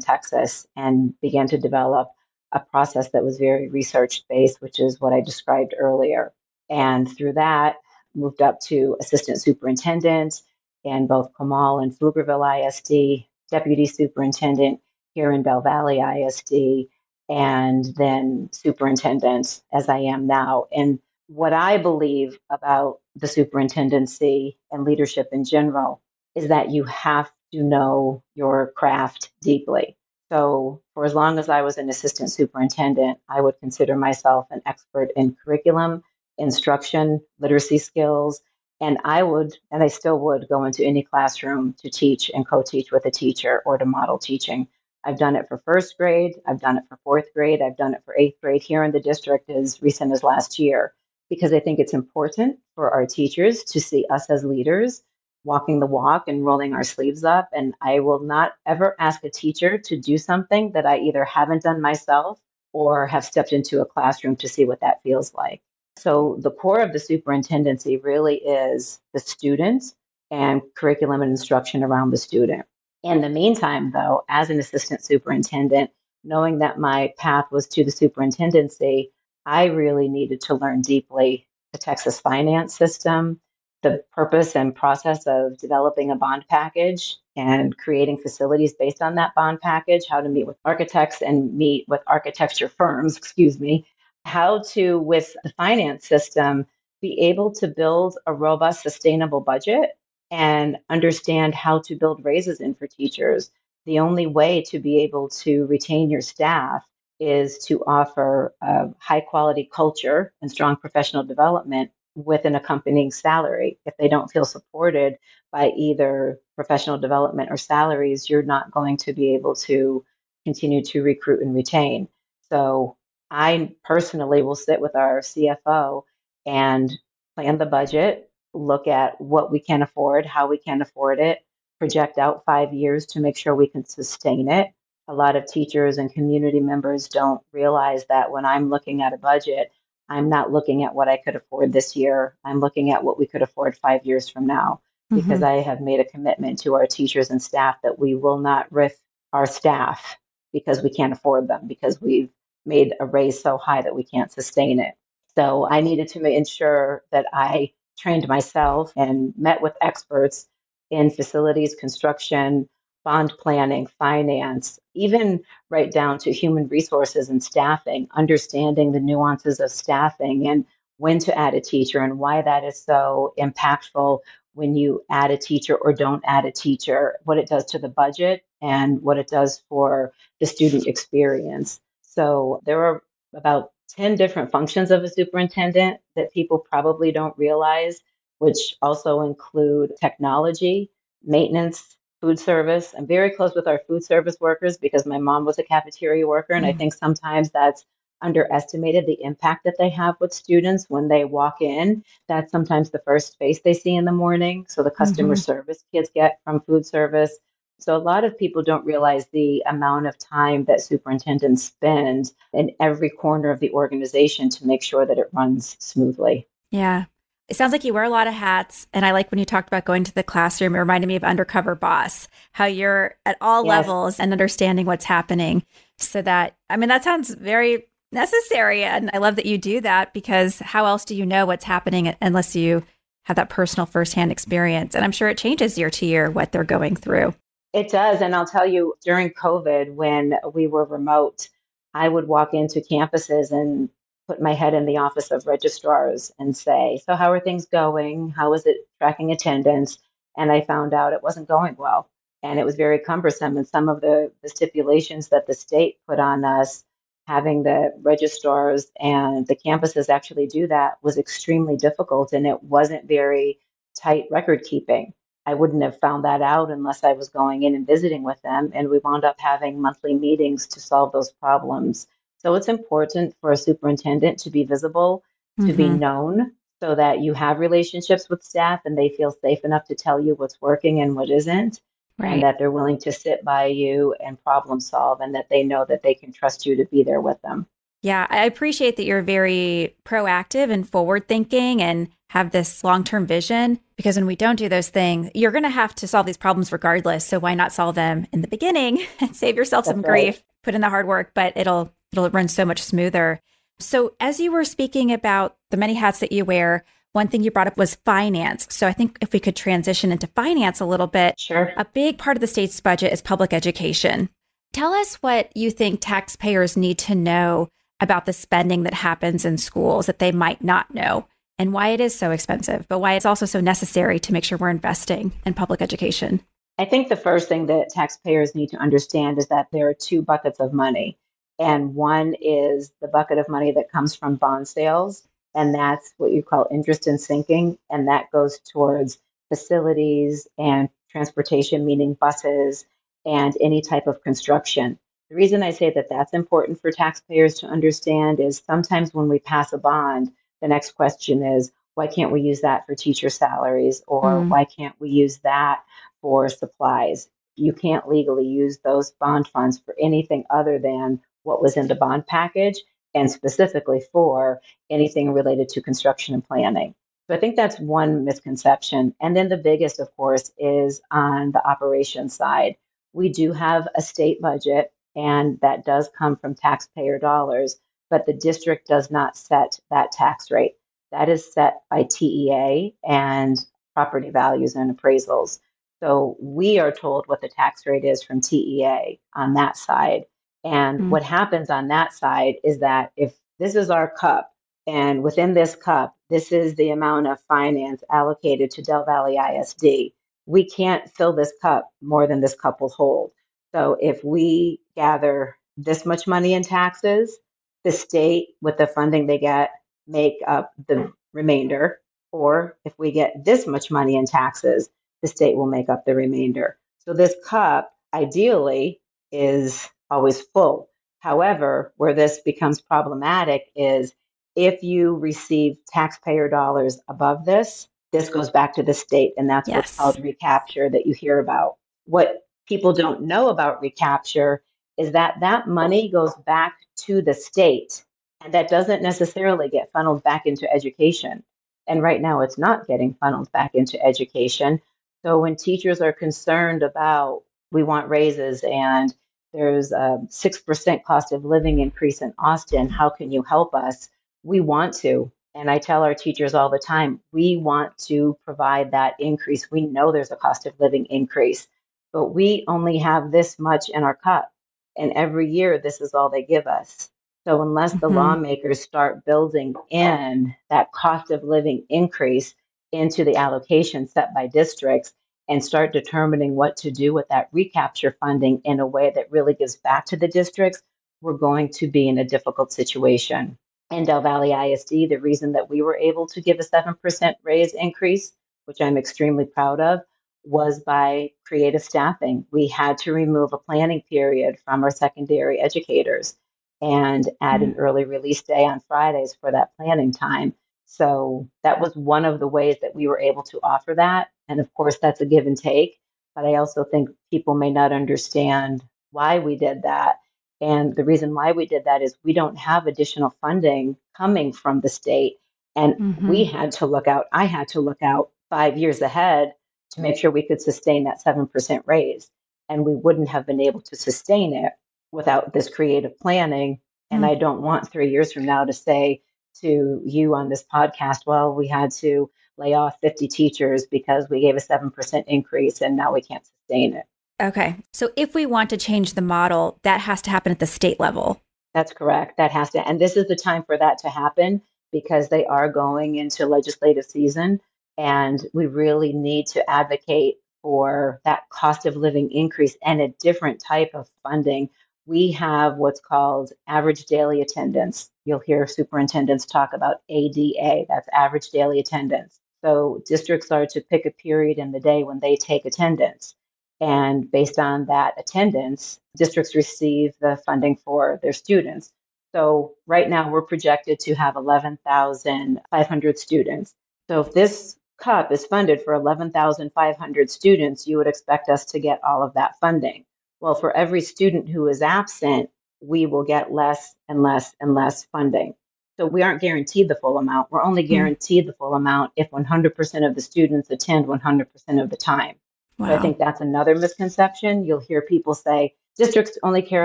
[0.00, 2.10] Texas and began to develop
[2.52, 6.32] a process that was very research based, which is what I described earlier.
[6.70, 7.76] And through that,
[8.14, 10.42] moved up to assistant superintendent
[10.84, 14.80] in both Comal and Pflugerville ISD, deputy superintendent
[15.14, 16.88] here in Del Valle ISD,
[17.28, 20.66] and then superintendent as I am now.
[20.72, 20.98] And
[21.28, 26.02] what I believe about the superintendency and leadership in general
[26.34, 29.96] is that you have to know your craft deeply.
[30.30, 34.62] So, for as long as I was an assistant superintendent, I would consider myself an
[34.66, 36.02] expert in curriculum,
[36.38, 38.42] instruction, literacy skills,
[38.80, 42.62] and I would, and I still would, go into any classroom to teach and co
[42.62, 44.68] teach with a teacher or to model teaching.
[45.04, 48.02] I've done it for first grade, I've done it for fourth grade, I've done it
[48.04, 50.94] for eighth grade here in the district as recent as last year,
[51.28, 55.02] because I think it's important for our teachers to see us as leaders
[55.44, 57.50] walking the walk and rolling our sleeves up.
[57.52, 61.62] And I will not ever ask a teacher to do something that I either haven't
[61.62, 62.40] done myself
[62.72, 65.62] or have stepped into a classroom to see what that feels like.
[65.96, 69.94] So the core of the superintendency really is the students
[70.30, 72.66] and curriculum and instruction around the student.
[73.02, 75.90] In the meantime, though, as an assistant superintendent,
[76.24, 79.12] knowing that my path was to the superintendency,
[79.46, 83.40] I really needed to learn deeply the Texas finance system,
[83.82, 89.34] the purpose and process of developing a bond package and creating facilities based on that
[89.34, 93.86] bond package, how to meet with architects and meet with architecture firms, excuse me,
[94.24, 96.66] how to, with the finance system,
[97.00, 99.90] be able to build a robust, sustainable budget
[100.30, 103.50] and understand how to build raises in for teachers.
[103.86, 106.82] The only way to be able to retain your staff
[107.20, 113.78] is to offer a high quality culture and strong professional development with an accompanying salary.
[113.84, 115.18] If they don't feel supported
[115.52, 120.04] by either professional development or salaries, you're not going to be able to
[120.44, 122.08] continue to recruit and retain.
[122.48, 122.96] So
[123.30, 126.02] I personally will sit with our CFO
[126.46, 126.92] and
[127.34, 131.44] plan the budget, look at what we can afford, how we can afford it,
[131.78, 134.72] project out five years to make sure we can sustain it.
[135.08, 139.18] A lot of teachers and community members don't realize that when I'm looking at a
[139.18, 139.70] budget,
[140.08, 142.36] I'm not looking at what I could afford this year.
[142.44, 145.44] I'm looking at what we could afford five years from now because mm-hmm.
[145.44, 148.96] I have made a commitment to our teachers and staff that we will not risk
[149.32, 150.16] our staff
[150.52, 152.30] because we can't afford them, because we've
[152.66, 154.94] made a raise so high that we can't sustain it.
[155.36, 160.46] So I needed to ensure that I trained myself and met with experts
[160.90, 162.68] in facilities construction,
[163.04, 169.70] bond planning, finance, even right down to human resources and staffing, understanding the nuances of
[169.70, 170.64] staffing and
[170.96, 174.20] when to add a teacher and why that is so impactful
[174.54, 177.88] when you add a teacher or don't add a teacher, what it does to the
[177.88, 181.80] budget and what it does for the student experience.
[182.14, 183.02] So there are
[183.34, 188.00] about 10 different functions of a superintendent that people probably don't realize,
[188.38, 190.90] which also include technology,
[191.22, 192.94] maintenance, food service.
[192.96, 196.54] I'm very close with our food service workers because my mom was a cafeteria worker.
[196.54, 196.70] And mm.
[196.70, 197.84] I think sometimes that's
[198.22, 202.02] underestimated the impact that they have with students when they walk in.
[202.28, 204.64] That's sometimes the first face they see in the morning.
[204.68, 205.40] So the customer mm-hmm.
[205.42, 207.36] service kids get from food service.
[207.78, 212.70] So a lot of people don't realize the amount of time that superintendents spend in
[212.80, 216.48] every corner of the organization to make sure that it runs smoothly.
[216.70, 217.04] Yeah.
[217.48, 218.86] It sounds like you wear a lot of hats.
[218.94, 221.24] And I like when you talked about going to the classroom, it reminded me of
[221.24, 223.70] Undercover Boss, how you're at all yes.
[223.70, 225.62] levels and understanding what's happening.
[225.98, 228.82] So that, I mean, that sounds very necessary.
[228.82, 232.16] And I love that you do that because how else do you know what's happening
[232.22, 232.82] unless you
[233.24, 234.94] have that personal firsthand experience?
[234.94, 237.34] And I'm sure it changes year to year what they're going through.
[237.74, 238.22] It does.
[238.22, 241.48] And I'll tell you, during COVID, when we were remote,
[241.92, 243.90] I would walk into campuses and
[244.28, 248.30] put my head in the office of registrars and say, So, how are things going?
[248.30, 249.98] How is it tracking attendance?
[250.36, 252.08] And I found out it wasn't going well.
[252.44, 253.56] And it was very cumbersome.
[253.56, 256.84] And some of the, the stipulations that the state put on us,
[257.26, 262.34] having the registrars and the campuses actually do that, was extremely difficult.
[262.34, 263.58] And it wasn't very
[264.00, 265.12] tight record keeping.
[265.46, 268.72] I wouldn't have found that out unless I was going in and visiting with them.
[268.74, 272.06] And we wound up having monthly meetings to solve those problems.
[272.38, 275.22] So it's important for a superintendent to be visible,
[275.58, 275.76] to mm-hmm.
[275.76, 279.94] be known, so that you have relationships with staff and they feel safe enough to
[279.94, 281.80] tell you what's working and what isn't.
[282.18, 282.34] Right.
[282.34, 285.84] And that they're willing to sit by you and problem solve, and that they know
[285.84, 287.66] that they can trust you to be there with them.
[288.04, 293.26] Yeah, I appreciate that you're very proactive and forward thinking and have this long term
[293.26, 296.36] vision because when we don't do those things, you're going to have to solve these
[296.36, 297.24] problems regardless.
[297.26, 300.24] So why not solve them in the beginning and save yourself That's some right.
[300.24, 303.40] grief, put in the hard work, but it'll it'll run so much smoother.
[303.78, 307.50] So as you were speaking about the many hats that you wear, one thing you
[307.50, 308.66] brought up was finance.
[308.68, 311.72] So I think if we could transition into finance a little bit, sure.
[311.78, 314.28] A big part of the state's budget is public education.
[314.74, 319.58] Tell us what you think taxpayers need to know about the spending that happens in
[319.58, 321.26] schools that they might not know
[321.58, 324.58] and why it is so expensive, but why it's also so necessary to make sure
[324.58, 326.40] we're investing in public education.
[326.78, 330.22] I think the first thing that taxpayers need to understand is that there are two
[330.22, 331.16] buckets of money.
[331.60, 335.22] And one is the bucket of money that comes from bond sales,
[335.54, 341.84] and that's what you call interest in sinking, and that goes towards facilities and transportation,
[341.84, 342.84] meaning buses
[343.24, 344.98] and any type of construction.
[345.34, 349.40] The reason I say that that's important for taxpayers to understand is sometimes when we
[349.40, 350.30] pass a bond,
[350.62, 354.48] the next question is why can't we use that for teacher salaries or mm.
[354.48, 355.82] why can't we use that
[356.22, 357.28] for supplies?
[357.56, 361.96] You can't legally use those bond funds for anything other than what was in the
[361.96, 362.78] bond package
[363.12, 366.94] and specifically for anything related to construction and planning.
[367.26, 369.16] So I think that's one misconception.
[369.20, 372.76] And then the biggest, of course, is on the operations side.
[373.12, 377.76] We do have a state budget and that does come from taxpayer dollars,
[378.10, 380.74] but the district does not set that tax rate.
[381.12, 383.56] That is set by TEA and
[383.94, 385.60] property values and appraisals.
[386.02, 390.24] So we are told what the tax rate is from TEA on that side.
[390.64, 391.10] And mm-hmm.
[391.10, 394.50] what happens on that side is that if this is our cup,
[394.86, 400.12] and within this cup, this is the amount of finance allocated to Del Valle ISD,
[400.46, 403.30] we can't fill this cup more than this cup will hold.
[403.74, 407.36] So if we gather this much money in taxes,
[407.84, 409.70] the state, with the funding they get,
[410.06, 412.00] make up the remainder.
[412.32, 414.88] Or if we get this much money in taxes,
[415.22, 416.78] the state will make up the remainder.
[416.98, 420.90] So this cup ideally is always full.
[421.20, 424.12] However, where this becomes problematic is
[424.56, 429.68] if you receive taxpayer dollars above this, this goes back to the state, and that's
[429.68, 429.76] yes.
[429.76, 431.76] what's called recapture that you hear about.
[432.04, 434.62] What people don't know about recapture
[434.96, 438.04] is that that money goes back to the state,
[438.42, 441.42] and that doesn't necessarily get funneled back into education.
[441.86, 444.80] And right now, it's not getting funneled back into education.
[445.24, 449.14] So when teachers are concerned about we want raises and
[449.52, 454.08] there's a 6% cost of living increase in Austin, how can you help us?
[454.42, 455.30] We want to.
[455.54, 459.70] And I tell our teachers all the time, we want to provide that increase.
[459.70, 461.68] We know there's a cost of living increase,
[462.12, 464.50] but we only have this much in our cup.
[464.96, 467.10] And every year, this is all they give us.
[467.44, 468.16] So, unless the mm-hmm.
[468.16, 472.54] lawmakers start building in that cost of living increase
[472.92, 475.12] into the allocation set by districts
[475.48, 479.54] and start determining what to do with that recapture funding in a way that really
[479.54, 480.82] gives back to the districts,
[481.20, 483.58] we're going to be in a difficult situation.
[483.90, 487.74] In Del Valle ISD, the reason that we were able to give a 7% raise
[487.74, 488.32] increase,
[488.64, 490.00] which I'm extremely proud of,
[490.44, 492.46] was by creative staffing.
[492.50, 496.36] We had to remove a planning period from our secondary educators
[496.80, 497.78] and add an mm.
[497.78, 500.54] early release day on Fridays for that planning time.
[500.86, 504.28] So that was one of the ways that we were able to offer that.
[504.48, 505.98] And of course, that's a give and take.
[506.34, 510.16] But I also think people may not understand why we did that.
[510.60, 514.80] And the reason why we did that is we don't have additional funding coming from
[514.80, 515.36] the state.
[515.76, 516.28] And mm-hmm.
[516.28, 519.54] we had to look out, I had to look out five years ahead
[519.94, 522.30] to make sure we could sustain that 7% raise.
[522.68, 524.72] And we wouldn't have been able to sustain it
[525.12, 526.80] without this creative planning.
[527.10, 527.32] And mm-hmm.
[527.32, 529.22] I don't want three years from now to say
[529.60, 534.40] to you on this podcast, well, we had to lay off 50 teachers because we
[534.40, 537.04] gave a 7% increase and now we can't sustain it.
[537.42, 537.76] Okay.
[537.92, 541.00] So if we want to change the model, that has to happen at the state
[541.00, 541.40] level.
[541.72, 542.36] That's correct.
[542.36, 542.86] That has to.
[542.86, 547.04] And this is the time for that to happen because they are going into legislative
[547.04, 547.60] season.
[547.96, 553.60] And we really need to advocate for that cost of living increase and a different
[553.60, 554.70] type of funding.
[555.06, 558.10] We have what's called average daily attendance.
[558.24, 562.40] You'll hear superintendents talk about ADA, that's average daily attendance.
[562.64, 566.34] So districts are to pick a period in the day when they take attendance.
[566.80, 571.92] And based on that attendance, districts receive the funding for their students.
[572.34, 576.74] So right now we're projected to have 11,500 students.
[577.08, 582.02] So if this cup is funded for 11,500 students, you would expect us to get
[582.04, 583.04] all of that funding.
[583.40, 588.04] Well, for every student who is absent, we will get less and less and less
[588.06, 588.54] funding.
[588.96, 590.50] So we aren't guaranteed the full amount.
[590.50, 590.92] We're only hmm.
[590.92, 595.36] guaranteed the full amount if 100% of the students attend 100% of the time.
[595.78, 595.96] Wow.
[595.96, 597.64] I think that's another misconception.
[597.64, 599.84] You'll hear people say districts only care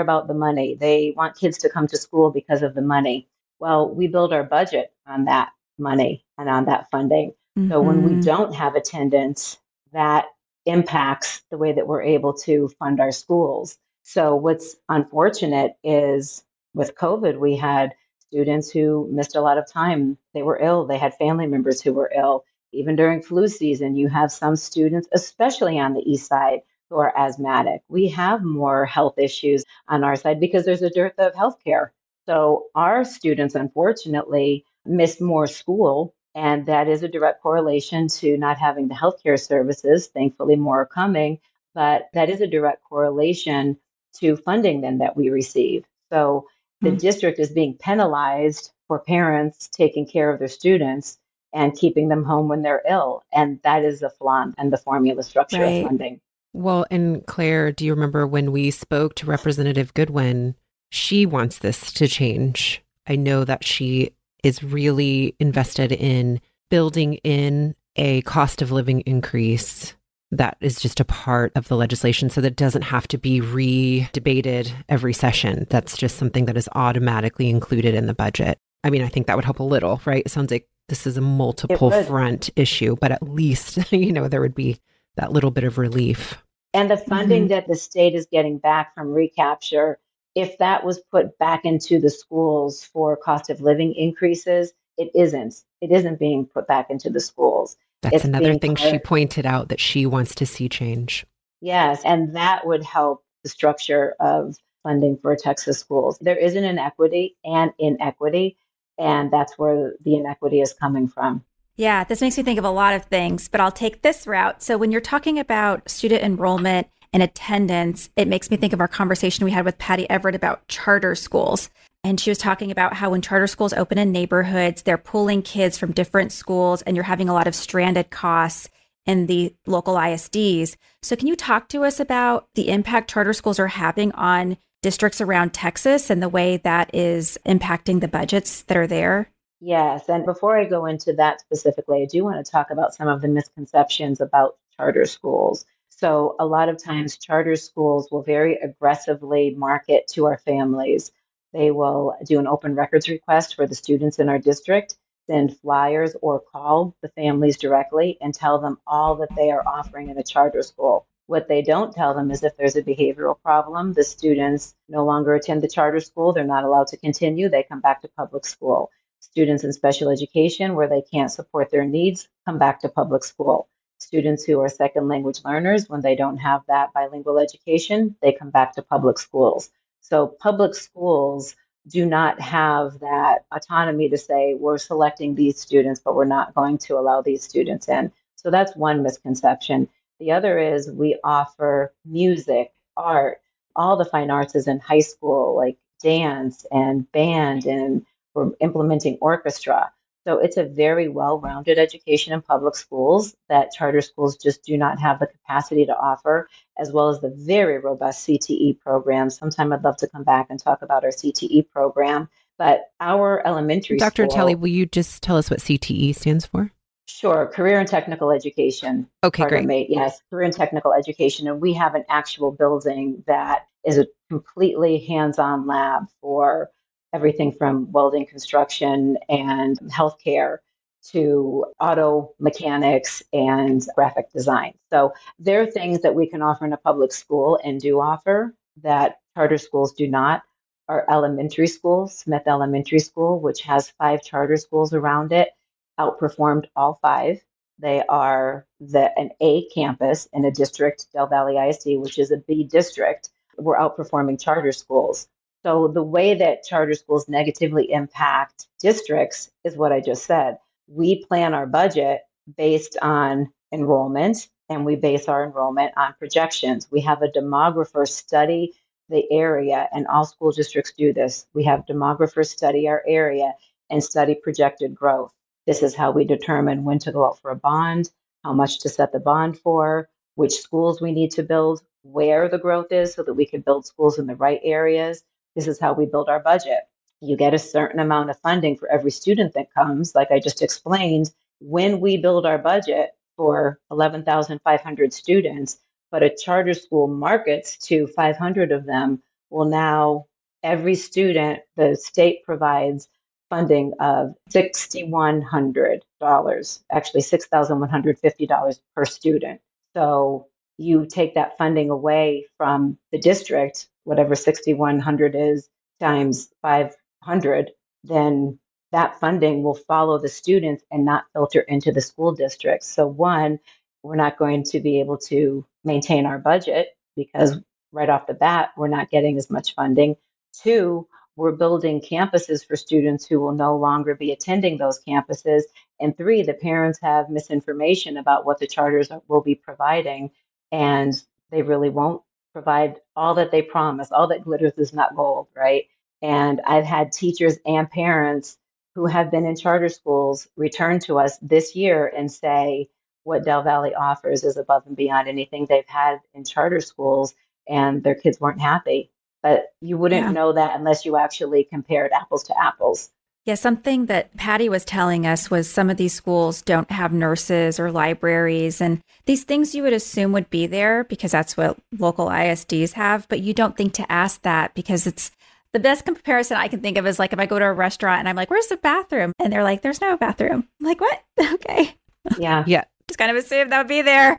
[0.00, 0.76] about the money.
[0.76, 3.28] They want kids to come to school because of the money.
[3.58, 7.34] Well, we build our budget on that money and on that funding.
[7.58, 7.70] Mm-hmm.
[7.70, 8.20] So when we mm-hmm.
[8.20, 9.58] don't have attendance,
[9.92, 10.26] that
[10.66, 13.78] impacts the way that we're able to fund our schools.
[14.02, 17.94] So what's unfortunate is with COVID, we had
[18.28, 20.16] students who missed a lot of time.
[20.34, 20.86] They were ill.
[20.86, 22.44] They had family members who were ill.
[22.72, 27.16] Even during flu season, you have some students, especially on the east side, who are
[27.16, 27.82] asthmatic.
[27.88, 31.92] We have more health issues on our side because there's a dearth of health care.
[32.26, 36.14] So our students, unfortunately, miss more school.
[36.34, 40.06] And that is a direct correlation to not having the healthcare services.
[40.08, 41.40] Thankfully, more are coming,
[41.74, 43.76] but that is a direct correlation
[44.20, 45.84] to funding then that we receive.
[46.12, 46.46] So
[46.80, 46.98] the mm-hmm.
[46.98, 51.18] district is being penalized for parents taking care of their students
[51.52, 53.22] and keeping them home when they're ill.
[53.32, 55.82] And that is a flaw and the formula structure right.
[55.82, 56.20] of funding.
[56.52, 60.56] Well, and Claire, do you remember when we spoke to Representative Goodwin?
[60.90, 62.82] She wants this to change.
[63.06, 64.10] I know that she
[64.42, 69.94] is really invested in building in a cost of living increase
[70.32, 73.40] that is just a part of the legislation so that it doesn't have to be
[73.40, 75.66] re-debated every session.
[75.70, 78.58] That's just something that is automatically included in the budget.
[78.84, 80.22] I mean, I think that would help a little, right?
[80.24, 84.40] It sounds like this is a multiple front issue, but at least, you know, there
[84.40, 84.78] would be
[85.16, 86.42] that little bit of relief.
[86.72, 87.48] And the funding mm-hmm.
[87.48, 89.98] that the state is getting back from recapture,
[90.34, 95.62] if that was put back into the schools for cost of living increases, it isn't.
[95.80, 97.76] It isn't being put back into the schools.
[98.02, 101.26] That's it's another thing she pointed out that she wants to see change.
[101.60, 106.18] Yes, and that would help the structure of funding for Texas schools.
[106.20, 108.56] There is an inequity and inequity,
[108.98, 111.44] and that's where the inequity is coming from.
[111.76, 114.62] Yeah, this makes me think of a lot of things, but I'll take this route.
[114.62, 118.88] So, when you're talking about student enrollment and attendance, it makes me think of our
[118.88, 121.70] conversation we had with Patty Everett about charter schools.
[122.02, 125.76] And she was talking about how when charter schools open in neighborhoods, they're pulling kids
[125.76, 128.68] from different schools and you're having a lot of stranded costs
[129.06, 130.76] in the local ISDs.
[131.02, 135.20] So, can you talk to us about the impact charter schools are having on districts
[135.20, 139.30] around Texas and the way that is impacting the budgets that are there?
[139.60, 140.08] Yes.
[140.08, 143.20] And before I go into that specifically, I do want to talk about some of
[143.20, 145.66] the misconceptions about charter schools.
[146.00, 151.12] So, a lot of times, charter schools will very aggressively market to our families.
[151.52, 156.16] They will do an open records request for the students in our district, send flyers,
[156.22, 160.22] or call the families directly and tell them all that they are offering in a
[160.22, 161.06] charter school.
[161.26, 165.34] What they don't tell them is if there's a behavioral problem, the students no longer
[165.34, 168.90] attend the charter school, they're not allowed to continue, they come back to public school
[169.22, 173.68] Students in special education where they can't support their needs come back to public school.
[174.00, 178.50] Students who are second language learners, when they don't have that bilingual education, they come
[178.50, 179.70] back to public schools.
[180.00, 181.54] So public schools
[181.86, 186.78] do not have that autonomy to say we're selecting these students, but we're not going
[186.78, 188.10] to allow these students in.
[188.36, 189.88] So that's one misconception.
[190.18, 193.40] The other is we offer music, art,
[193.76, 199.18] all the fine arts is in high school, like dance and band and we're implementing
[199.20, 199.92] orchestra.
[200.26, 204.76] So it's a very well rounded education in public schools that charter schools just do
[204.76, 209.30] not have the capacity to offer, as well as the very robust CTE program.
[209.30, 212.28] Sometime I'd love to come back and talk about our CTE program.
[212.58, 214.26] But our elementary Dr.
[214.26, 216.70] School, Tielle, will you just tell us what CTE stands for?
[217.06, 219.08] Sure, career and technical education.
[219.24, 219.64] Okay, great.
[219.64, 219.88] Mate.
[219.88, 221.48] Yes, career and technical education.
[221.48, 226.70] And we have an actual building that is a completely hands on lab for
[227.12, 230.58] everything from welding construction and healthcare
[231.02, 234.74] to auto mechanics and graphic design.
[234.90, 238.54] So there are things that we can offer in a public school and do offer
[238.82, 240.42] that charter schools do not.
[240.88, 245.50] Our elementary school, Smith Elementary School, which has five charter schools around it,
[245.98, 247.40] outperformed all five.
[247.78, 252.38] They are the, an A campus in a district, Del Valle ISD, which is a
[252.38, 253.30] B district.
[253.56, 255.28] We're outperforming charter schools.
[255.64, 260.58] So the way that charter schools negatively impact districts is what I just said.
[260.88, 262.22] We plan our budget
[262.56, 266.88] based on enrollment and we base our enrollment on projections.
[266.90, 268.74] We have a demographer study
[269.10, 271.46] the area, and all school districts do this.
[271.52, 273.54] We have demographers study our area
[273.90, 275.32] and study projected growth.
[275.66, 278.10] This is how we determine when to go out for a bond,
[278.44, 282.58] how much to set the bond for, which schools we need to build, where the
[282.58, 285.22] growth is so that we can build schools in the right areas,
[285.54, 286.80] this is how we build our budget.
[287.20, 290.62] You get a certain amount of funding for every student that comes, like I just
[290.62, 291.30] explained.
[291.60, 295.78] When we build our budget for 11,500 students,
[296.10, 300.26] but a charter school markets to 500 of them, well, now
[300.62, 303.08] every student, the state provides
[303.50, 309.60] funding of $6,100, actually $6,150 per student.
[309.94, 310.46] So
[310.78, 315.68] you take that funding away from the district, whatever 6100 is
[316.00, 317.70] times 500,
[318.04, 318.58] then
[318.92, 322.88] that funding will follow the students and not filter into the school districts.
[322.88, 323.60] So, one,
[324.02, 327.56] we're not going to be able to maintain our budget because
[327.92, 330.16] right off the bat, we're not getting as much funding.
[330.62, 335.62] Two, we're building campuses for students who will no longer be attending those campuses.
[336.00, 340.30] And three, the parents have misinformation about what the charters will be providing
[340.72, 341.14] and
[341.50, 344.10] they really won't provide all that they promise.
[344.12, 345.84] All that glitters is not gold, right?
[346.22, 348.58] And I've had teachers and parents
[348.94, 352.88] who have been in charter schools return to us this year and say
[353.24, 357.34] what Del Valle offers is above and beyond anything they've had in charter schools,
[357.68, 359.10] and their kids weren't happy.
[359.42, 360.32] But you wouldn't yeah.
[360.32, 363.10] know that unless you actually compared apples to apples.
[363.46, 367.80] Yeah, something that Patty was telling us was some of these schools don't have nurses
[367.80, 372.26] or libraries and these things you would assume would be there because that's what local
[372.26, 375.30] ISDs have, but you don't think to ask that because it's
[375.72, 378.20] the best comparison I can think of is like if I go to a restaurant
[378.20, 379.32] and I'm like, where's the bathroom?
[379.38, 380.68] And they're like, there's no bathroom.
[380.80, 381.22] I'm like, what?
[381.54, 381.94] Okay.
[382.38, 382.64] Yeah.
[382.66, 382.84] yeah.
[383.08, 384.36] Just kind of assume that would be there.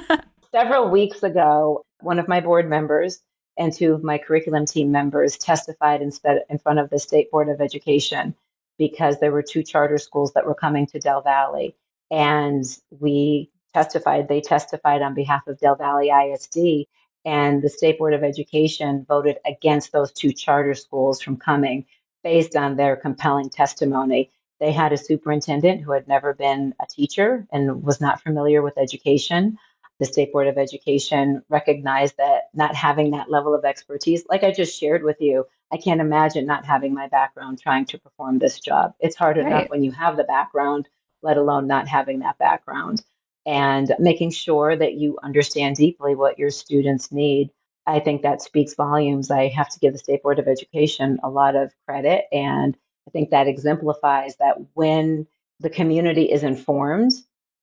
[0.52, 3.20] Several weeks ago, one of my board members
[3.56, 7.48] and two of my curriculum team members testified instead in front of the State Board
[7.48, 8.34] of Education
[8.82, 11.70] because there were two charter schools that were coming to Del Valle.
[12.10, 16.88] And we testified, they testified on behalf of Del Valle ISD,
[17.24, 21.86] and the State Board of Education voted against those two charter schools from coming
[22.24, 24.30] based on their compelling testimony.
[24.58, 28.78] They had a superintendent who had never been a teacher and was not familiar with
[28.78, 29.58] education.
[30.00, 34.50] The State Board of Education recognized that not having that level of expertise, like I
[34.50, 38.60] just shared with you, I can't imagine not having my background trying to perform this
[38.60, 38.94] job.
[39.00, 39.46] It's hard right.
[39.46, 40.88] enough when you have the background,
[41.22, 43.02] let alone not having that background.
[43.44, 47.50] And making sure that you understand deeply what your students need
[47.86, 49.30] I think that speaks volumes.
[49.30, 52.24] I have to give the State Board of Education a lot of credit.
[52.32, 55.26] And I think that exemplifies that when
[55.60, 57.12] the community is informed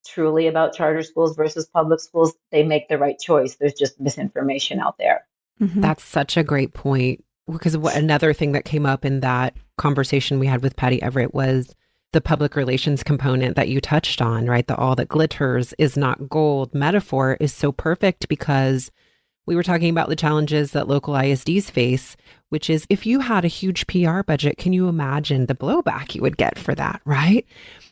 [0.05, 3.55] truly about charter schools versus public schools, they make the right choice.
[3.55, 5.26] There's just misinformation out there.
[5.62, 5.82] Mm-hmm.
[5.82, 7.24] That's such a great point.
[7.52, 11.34] Because what, another thing that came up in that conversation we had with Patty Everett
[11.34, 11.76] was
[12.12, 14.66] the public relations component that you touched on, right?
[14.68, 18.91] The all that glitters is not gold metaphor is so perfect because
[19.45, 22.16] we were talking about the challenges that local ISDs face,
[22.50, 26.22] which is if you had a huge PR budget, can you imagine the blowback you
[26.22, 27.45] would get for that, right?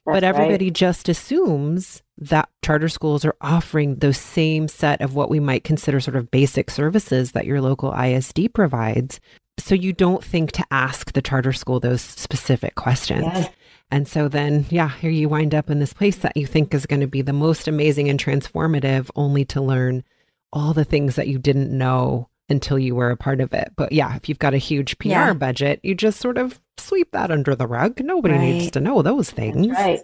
[0.05, 0.73] That's but everybody right.
[0.73, 5.99] just assumes that charter schools are offering those same set of what we might consider
[5.99, 9.19] sort of basic services that your local ISD provides.
[9.59, 13.25] So you don't think to ask the charter school those specific questions.
[13.25, 13.49] Yes.
[13.89, 16.85] And so then, yeah, here you wind up in this place that you think is
[16.85, 20.03] going to be the most amazing and transformative, only to learn
[20.51, 23.71] all the things that you didn't know until you were a part of it.
[23.75, 25.33] But yeah, if you've got a huge PR yeah.
[25.33, 27.99] budget, you just sort of sweep that under the rug.
[27.99, 28.41] Nobody right.
[28.41, 29.67] needs to know those things.
[29.67, 29.99] That's right.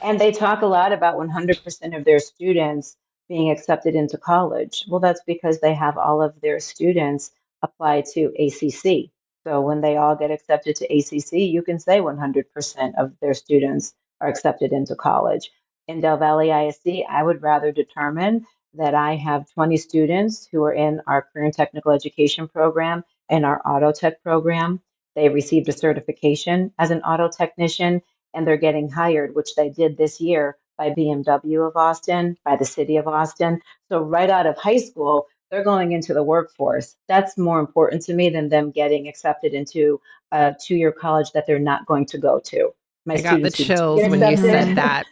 [0.00, 2.96] And they talk a lot about 100% of their students
[3.28, 4.84] being accepted into college.
[4.88, 7.30] Well, that's because they have all of their students
[7.62, 9.10] apply to ACC.
[9.44, 13.94] So when they all get accepted to ACC, you can say 100% of their students
[14.20, 15.50] are accepted into college.
[15.88, 20.72] In Del Valle ISD, I would rather determine that I have 20 students who are
[20.72, 24.80] in our career and technical education program and our auto tech program.
[25.14, 28.02] They received a certification as an auto technician
[28.32, 32.64] and they're getting hired, which they did this year by BMW of Austin, by the
[32.64, 33.60] city of Austin.
[33.90, 36.96] So, right out of high school, they're going into the workforce.
[37.08, 40.00] That's more important to me than them getting accepted into
[40.32, 42.70] uh, a two year college that they're not going to go to.
[43.04, 45.04] My I got the chills when you said that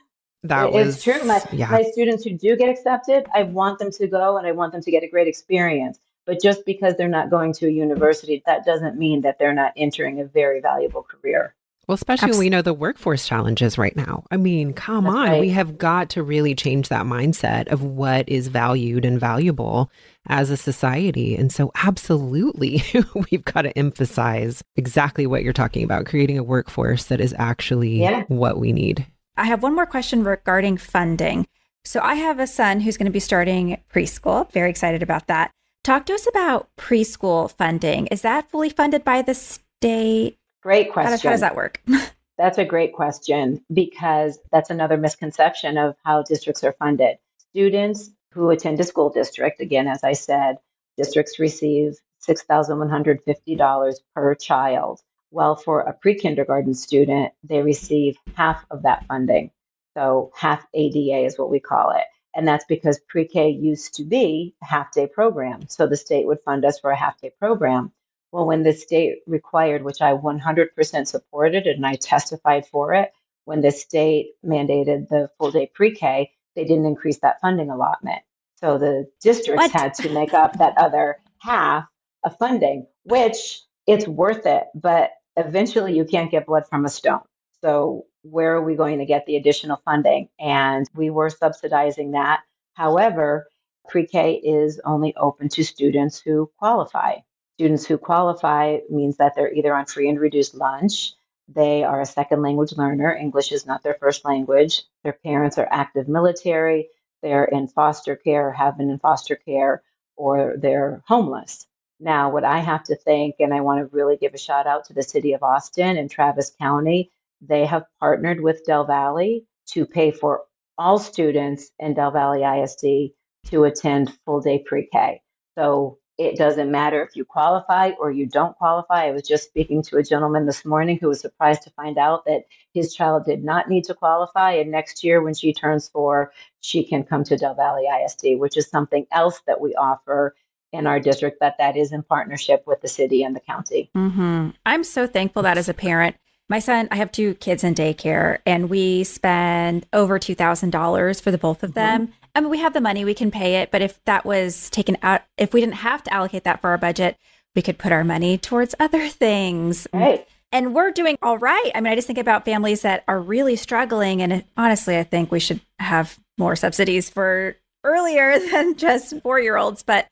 [0.45, 1.23] that it, was true.
[1.25, 1.71] My, yeah.
[1.71, 4.81] my students who do get accepted, I want them to go and I want them
[4.81, 6.01] to get a great experience.
[6.25, 9.73] But just because they're not going to a university, that doesn't mean that they're not
[9.77, 11.55] entering a very valuable career.
[11.91, 12.39] Well, especially Absolutely.
[12.39, 14.23] when we know the workforce challenges right now.
[14.31, 15.29] I mean, come That's on.
[15.29, 15.41] Right.
[15.41, 19.91] We have got to really change that mindset of what is valued and valuable
[20.29, 21.35] as a society.
[21.35, 22.85] And so, absolutely,
[23.33, 28.03] we've got to emphasize exactly what you're talking about creating a workforce that is actually
[28.03, 28.23] yeah.
[28.29, 29.05] what we need.
[29.37, 31.45] I have one more question regarding funding.
[31.85, 34.49] So I have a son who's going to be starting preschool.
[34.53, 35.51] Very excited about that.
[35.83, 38.07] Talk to us about preschool funding.
[38.13, 40.37] Is that fully funded by the state?
[40.63, 41.11] Great question.
[41.11, 41.83] How does, how does that work?
[42.39, 47.19] that's a great question because that's another misconception of how districts are funded.
[47.51, 50.59] Students who attend a school district, again, as I said,
[50.97, 51.97] districts receive
[52.27, 55.01] $6,150 per child.
[55.31, 59.51] Well, for a pre kindergarten student, they receive half of that funding.
[59.97, 62.05] So, half ADA is what we call it.
[62.35, 65.69] And that's because pre K used to be a half day program.
[65.69, 67.93] So, the state would fund us for a half day program.
[68.33, 73.13] Well, when the state required, which I 100% supported and I testified for it,
[73.45, 78.23] when the state mandated the full day pre K, they didn't increase that funding allotment.
[78.57, 79.73] So the districts what?
[79.73, 81.87] had to make up that other half
[82.23, 84.65] of funding, which it's worth it.
[84.75, 87.23] But eventually you can't get blood from a stone.
[87.63, 90.29] So, where are we going to get the additional funding?
[90.39, 92.41] And we were subsidizing that.
[92.75, 93.49] However,
[93.89, 97.17] pre K is only open to students who qualify.
[97.61, 101.13] Students who qualify means that they're either on free and reduced lunch,
[101.47, 105.69] they are a second language learner, English is not their first language, their parents are
[105.71, 106.89] active military,
[107.23, 109.83] they're in foster care, have been in foster care,
[110.17, 111.67] or they're homeless.
[111.99, 114.87] Now, what I have to think, and I want to really give a shout out
[114.87, 119.43] to the city of Austin and Travis County, they have partnered with Del Valle
[119.73, 120.45] to pay for
[120.79, 123.13] all students in Del Valle ISD
[123.51, 125.21] to attend full day pre K.
[125.59, 129.07] So it doesn't matter if you qualify or you don't qualify.
[129.07, 132.27] I was just speaking to a gentleman this morning who was surprised to find out
[132.27, 132.43] that
[132.75, 134.53] his child did not need to qualify.
[134.53, 138.59] And next year, when she turns four, she can come to Del Valle ISD, which
[138.59, 140.35] is something else that we offer
[140.73, 143.91] in our district that that is in partnership with the city and the county.
[143.97, 144.51] Mm-hmm.
[144.67, 146.17] I'm so thankful that as a parent,
[146.51, 151.21] my son, I have two kids in daycare, and we spend over two thousand dollars
[151.21, 152.09] for the both of them.
[152.09, 152.13] Mm-hmm.
[152.35, 154.97] I mean, we have the money, we can pay it, but if that was taken
[155.03, 157.17] out, if we didn't have to allocate that for our budget,
[157.57, 159.87] we could put our money towards other things.
[159.93, 160.27] Right.
[160.53, 161.71] And we're doing all right.
[161.75, 164.21] I mean, I just think about families that are really struggling.
[164.21, 169.57] And honestly, I think we should have more subsidies for earlier than just four year
[169.57, 169.83] olds.
[169.83, 170.09] But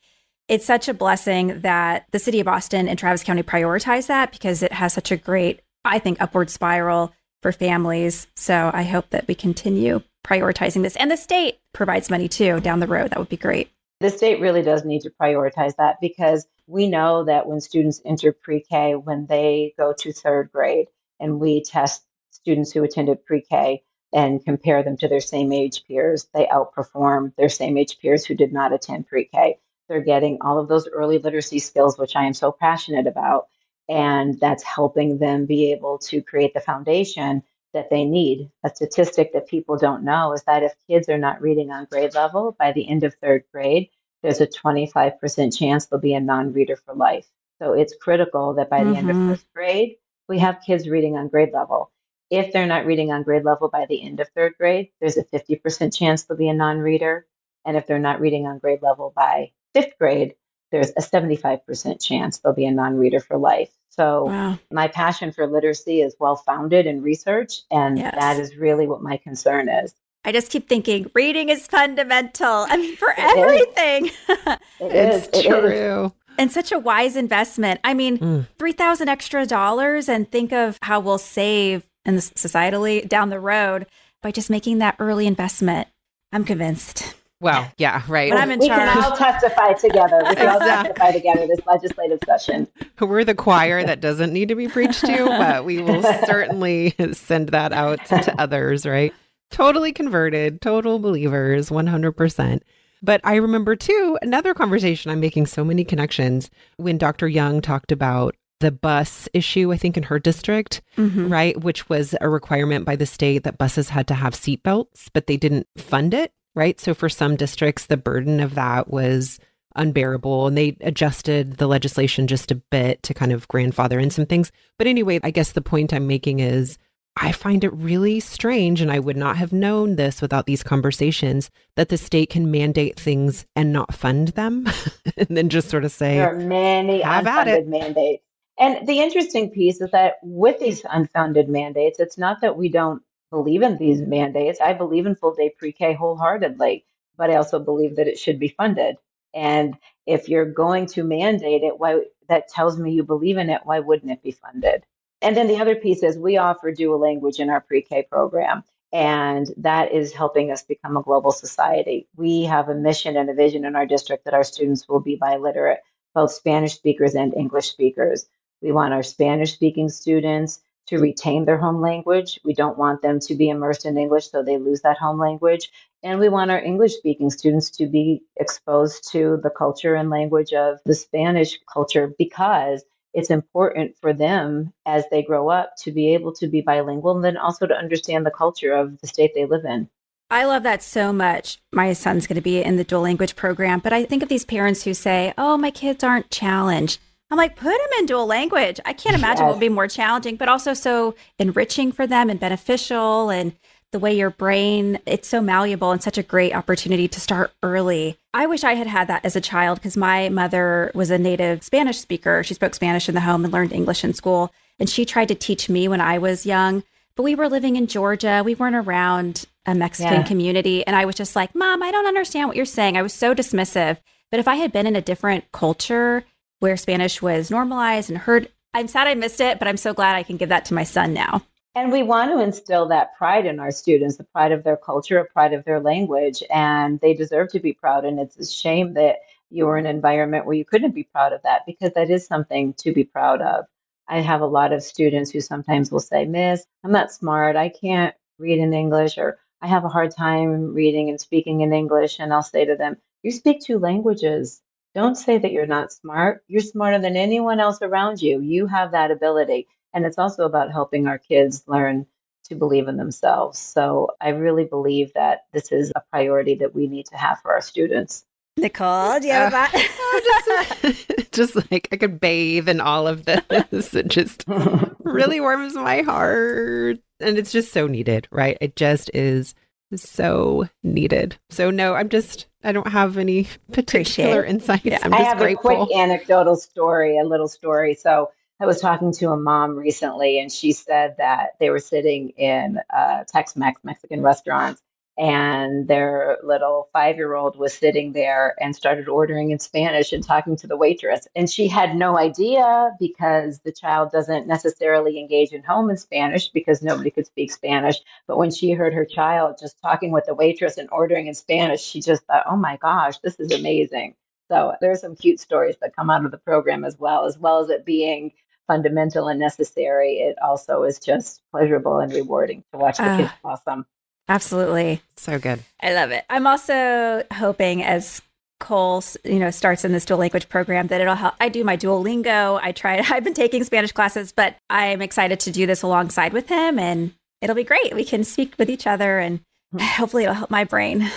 [0.49, 4.63] it's such a blessing that the city of Austin and Travis County prioritize that because
[4.63, 7.13] it has such a great, I think, upward spiral
[7.43, 8.27] for families.
[8.37, 10.97] So I hope that we continue prioritizing this.
[10.97, 13.11] And the state provides money too down the road.
[13.11, 13.71] That would be great.
[14.01, 18.33] The state really does need to prioritize that because we know that when students enter
[18.33, 23.41] pre K, when they go to third grade, and we test students who attended pre
[23.41, 28.25] K and compare them to their same age peers, they outperform their same age peers
[28.25, 29.59] who did not attend pre K.
[29.89, 33.49] They're getting all of those early literacy skills, which I am so passionate about.
[33.89, 37.43] And that's helping them be able to create the foundation
[37.75, 38.51] that they need.
[38.65, 42.15] A statistic that people don't know is that if kids are not reading on grade
[42.15, 43.89] level by the end of third grade,
[44.23, 47.27] there's a 25% chance they'll be a non reader for life.
[47.61, 48.97] So it's critical that by the mm-hmm.
[48.97, 49.31] end of mm-hmm.
[49.31, 49.97] first grade,
[50.29, 51.91] we have kids reading on grade level.
[52.31, 55.25] If they're not reading on grade level by the end of third grade, there's a
[55.25, 57.27] 50% chance they'll be a non reader.
[57.65, 60.35] And if they're not reading on grade level by fifth grade,
[60.71, 63.71] there's a 75% chance they'll be a non reader for life.
[63.91, 64.59] So, wow.
[64.71, 68.15] my passion for literacy is well founded in research, and yes.
[68.19, 69.95] that is really what my concern is.
[70.25, 72.67] I just keep thinking reading is fundamental.
[72.69, 74.07] I mean, for it everything.
[74.29, 74.59] Is.
[74.81, 75.27] It is.
[75.29, 76.05] It's it true.
[76.07, 76.13] Is.
[76.37, 77.81] And such a wise investment.
[77.83, 78.47] I mean, mm.
[78.59, 83.87] 3000 extra dollars and think of how we'll save and societally down the road
[84.23, 85.89] by just making that early investment.
[86.31, 87.15] I'm convinced.
[87.41, 88.31] Well, yeah, right.
[88.33, 88.89] But I'm in we charge.
[88.89, 90.19] can all testify together.
[90.29, 90.71] We can exactly.
[90.71, 92.67] all testify together this legislative session.
[93.01, 97.51] We're the choir that doesn't need to be preached to, but we will certainly send
[97.51, 99.15] that out to others, right?
[99.51, 102.61] Totally converted, total believers, 100%.
[103.03, 105.13] But I remember too another conversation.
[105.13, 107.29] I'm making so many connections when Dr.
[107.29, 111.33] Young talked about the bus issue, I think, in her district, mm-hmm.
[111.33, 111.61] right?
[111.63, 115.37] Which was a requirement by the state that buses had to have seatbelts, but they
[115.37, 116.81] didn't fund it right?
[116.81, 119.39] So for some districts, the burden of that was
[119.77, 124.27] unbearable and they adjusted the legislation just a bit to kind of grandfather in some
[124.27, 124.51] things.
[124.77, 126.77] But anyway, I guess the point I'm making is
[127.21, 131.51] I find it really strange, and I would not have known this without these conversations,
[131.75, 134.69] that the state can mandate things and not fund them,
[135.17, 138.23] and then just sort of say, There are many unfunded mandates.
[138.57, 143.03] And the interesting piece is that with these unfunded mandates, it's not that we don't
[143.31, 144.61] believe in these mandates.
[144.61, 146.85] I believe in full day pre K wholeheartedly,
[147.17, 148.97] but I also believe that it should be funded.
[149.35, 149.77] And
[150.07, 153.81] if you're going to mandate it, why that tells me you believe in it, why
[153.81, 154.85] wouldn't it be funded?
[155.21, 158.65] And then the other piece is we offer dual language in our pre K program.
[158.91, 162.09] And that is helping us become a global society.
[162.17, 165.19] We have a mission and a vision in our district that our students will be
[165.19, 165.81] biliterate,
[166.15, 168.27] both Spanish speakers and English speakers.
[168.63, 172.41] We want our Spanish speaking students to retain their home language.
[172.45, 175.71] We don't want them to be immersed in English so they lose that home language.
[176.03, 180.53] And we want our English speaking students to be exposed to the culture and language
[180.53, 182.85] of the Spanish culture because
[183.15, 187.25] it's important for them as they grow up to be able to be bilingual and
[187.25, 189.89] then also to understand the culture of the state they live in.
[190.31, 191.59] I love that so much.
[191.73, 194.45] My son's going to be in the dual language program, but I think of these
[194.45, 197.01] parents who say, oh, my kids aren't challenged.
[197.31, 198.81] I'm like, put them in dual language.
[198.85, 199.49] I can't imagine yes.
[199.49, 203.29] what would be more challenging, but also so enriching for them and beneficial.
[203.31, 203.53] And
[203.93, 208.19] the way your brain, it's so malleable and such a great opportunity to start early.
[208.33, 211.63] I wish I had had that as a child because my mother was a native
[211.63, 212.43] Spanish speaker.
[212.43, 214.53] She spoke Spanish in the home and learned English in school.
[214.79, 216.83] And she tried to teach me when I was young.
[217.15, 218.43] But we were living in Georgia.
[218.45, 220.23] We weren't around a Mexican yeah.
[220.23, 220.87] community.
[220.87, 222.97] And I was just like, Mom, I don't understand what you're saying.
[222.97, 223.99] I was so dismissive.
[224.31, 226.25] But if I had been in a different culture,
[226.61, 228.49] where Spanish was normalized and heard.
[228.75, 230.85] I'm sad I missed it, but I'm so glad I can give that to my
[230.85, 231.43] son now.
[231.75, 235.19] And we want to instill that pride in our students, the pride of their culture,
[235.19, 238.05] a pride of their language, and they deserve to be proud.
[238.05, 239.19] And it's a shame that
[239.51, 242.27] you were in an environment where you couldn't be proud of that because that is
[242.27, 243.67] something to be proud of.
[244.09, 247.57] I have a lot of students who sometimes will say, Miss, I'm not smart.
[247.57, 251.73] I can't read in English, or I have a hard time reading and speaking in
[251.73, 252.19] English.
[252.19, 254.61] And I'll say to them, You speak two languages.
[254.99, 256.43] Don't say that you're not smart.
[256.49, 258.41] You're smarter than anyone else around you.
[258.41, 259.69] You have that ability.
[259.95, 262.05] And it's also about helping our kids learn
[262.47, 263.61] to believe in themselves.
[263.61, 267.53] So I really believe that this is a priority that we need to have for
[267.53, 268.25] our students.
[268.59, 270.83] Nichole, do you have uh, that?
[270.83, 273.95] just, just like I could bathe in all of this.
[273.95, 276.99] It just really warms my heart.
[277.21, 278.59] And it's just so needed, right?
[278.61, 279.55] It just is
[279.97, 281.37] so needed.
[281.51, 284.85] So no, I'm just I don't have any particular insights.
[284.85, 284.99] Yeah.
[285.11, 285.71] i have grateful.
[285.71, 287.95] a quick anecdotal story, a little story.
[287.95, 288.31] So
[288.61, 292.81] I was talking to a mom recently, and she said that they were sitting in
[292.91, 294.81] a Tex Mex Mexican restaurant
[295.19, 300.25] and their little five year old was sitting there and started ordering in Spanish and
[300.25, 301.27] talking to the waitress.
[301.35, 306.49] And she had no idea because the child doesn't necessarily engage in home in Spanish
[306.51, 307.97] because nobody could speak Spanish.
[308.29, 311.83] But when she heard her child just talking with the waitress and ordering in Spanish,
[311.83, 314.15] she just thought, oh my gosh, this is amazing.
[314.49, 317.59] So there's some cute stories that come out of the program as well, as well
[317.59, 318.33] as it being
[318.69, 320.19] fundamental and necessary.
[320.19, 323.85] It also is just pleasurable and rewarding to watch the uh, kids blossom.
[324.29, 325.01] Absolutely.
[325.17, 325.61] So good.
[325.81, 326.25] I love it.
[326.29, 328.21] I'm also hoping as
[328.61, 331.35] Cole, you know, starts in this dual language program that it'll help.
[331.41, 332.59] I do my Duolingo.
[332.63, 332.99] I try.
[333.11, 337.13] I've been taking Spanish classes, but I'm excited to do this alongside with him, and
[337.41, 337.95] it'll be great.
[337.95, 339.41] We can speak with each other, and
[339.73, 339.79] hmm.
[339.83, 341.11] hopefully, it'll help my brain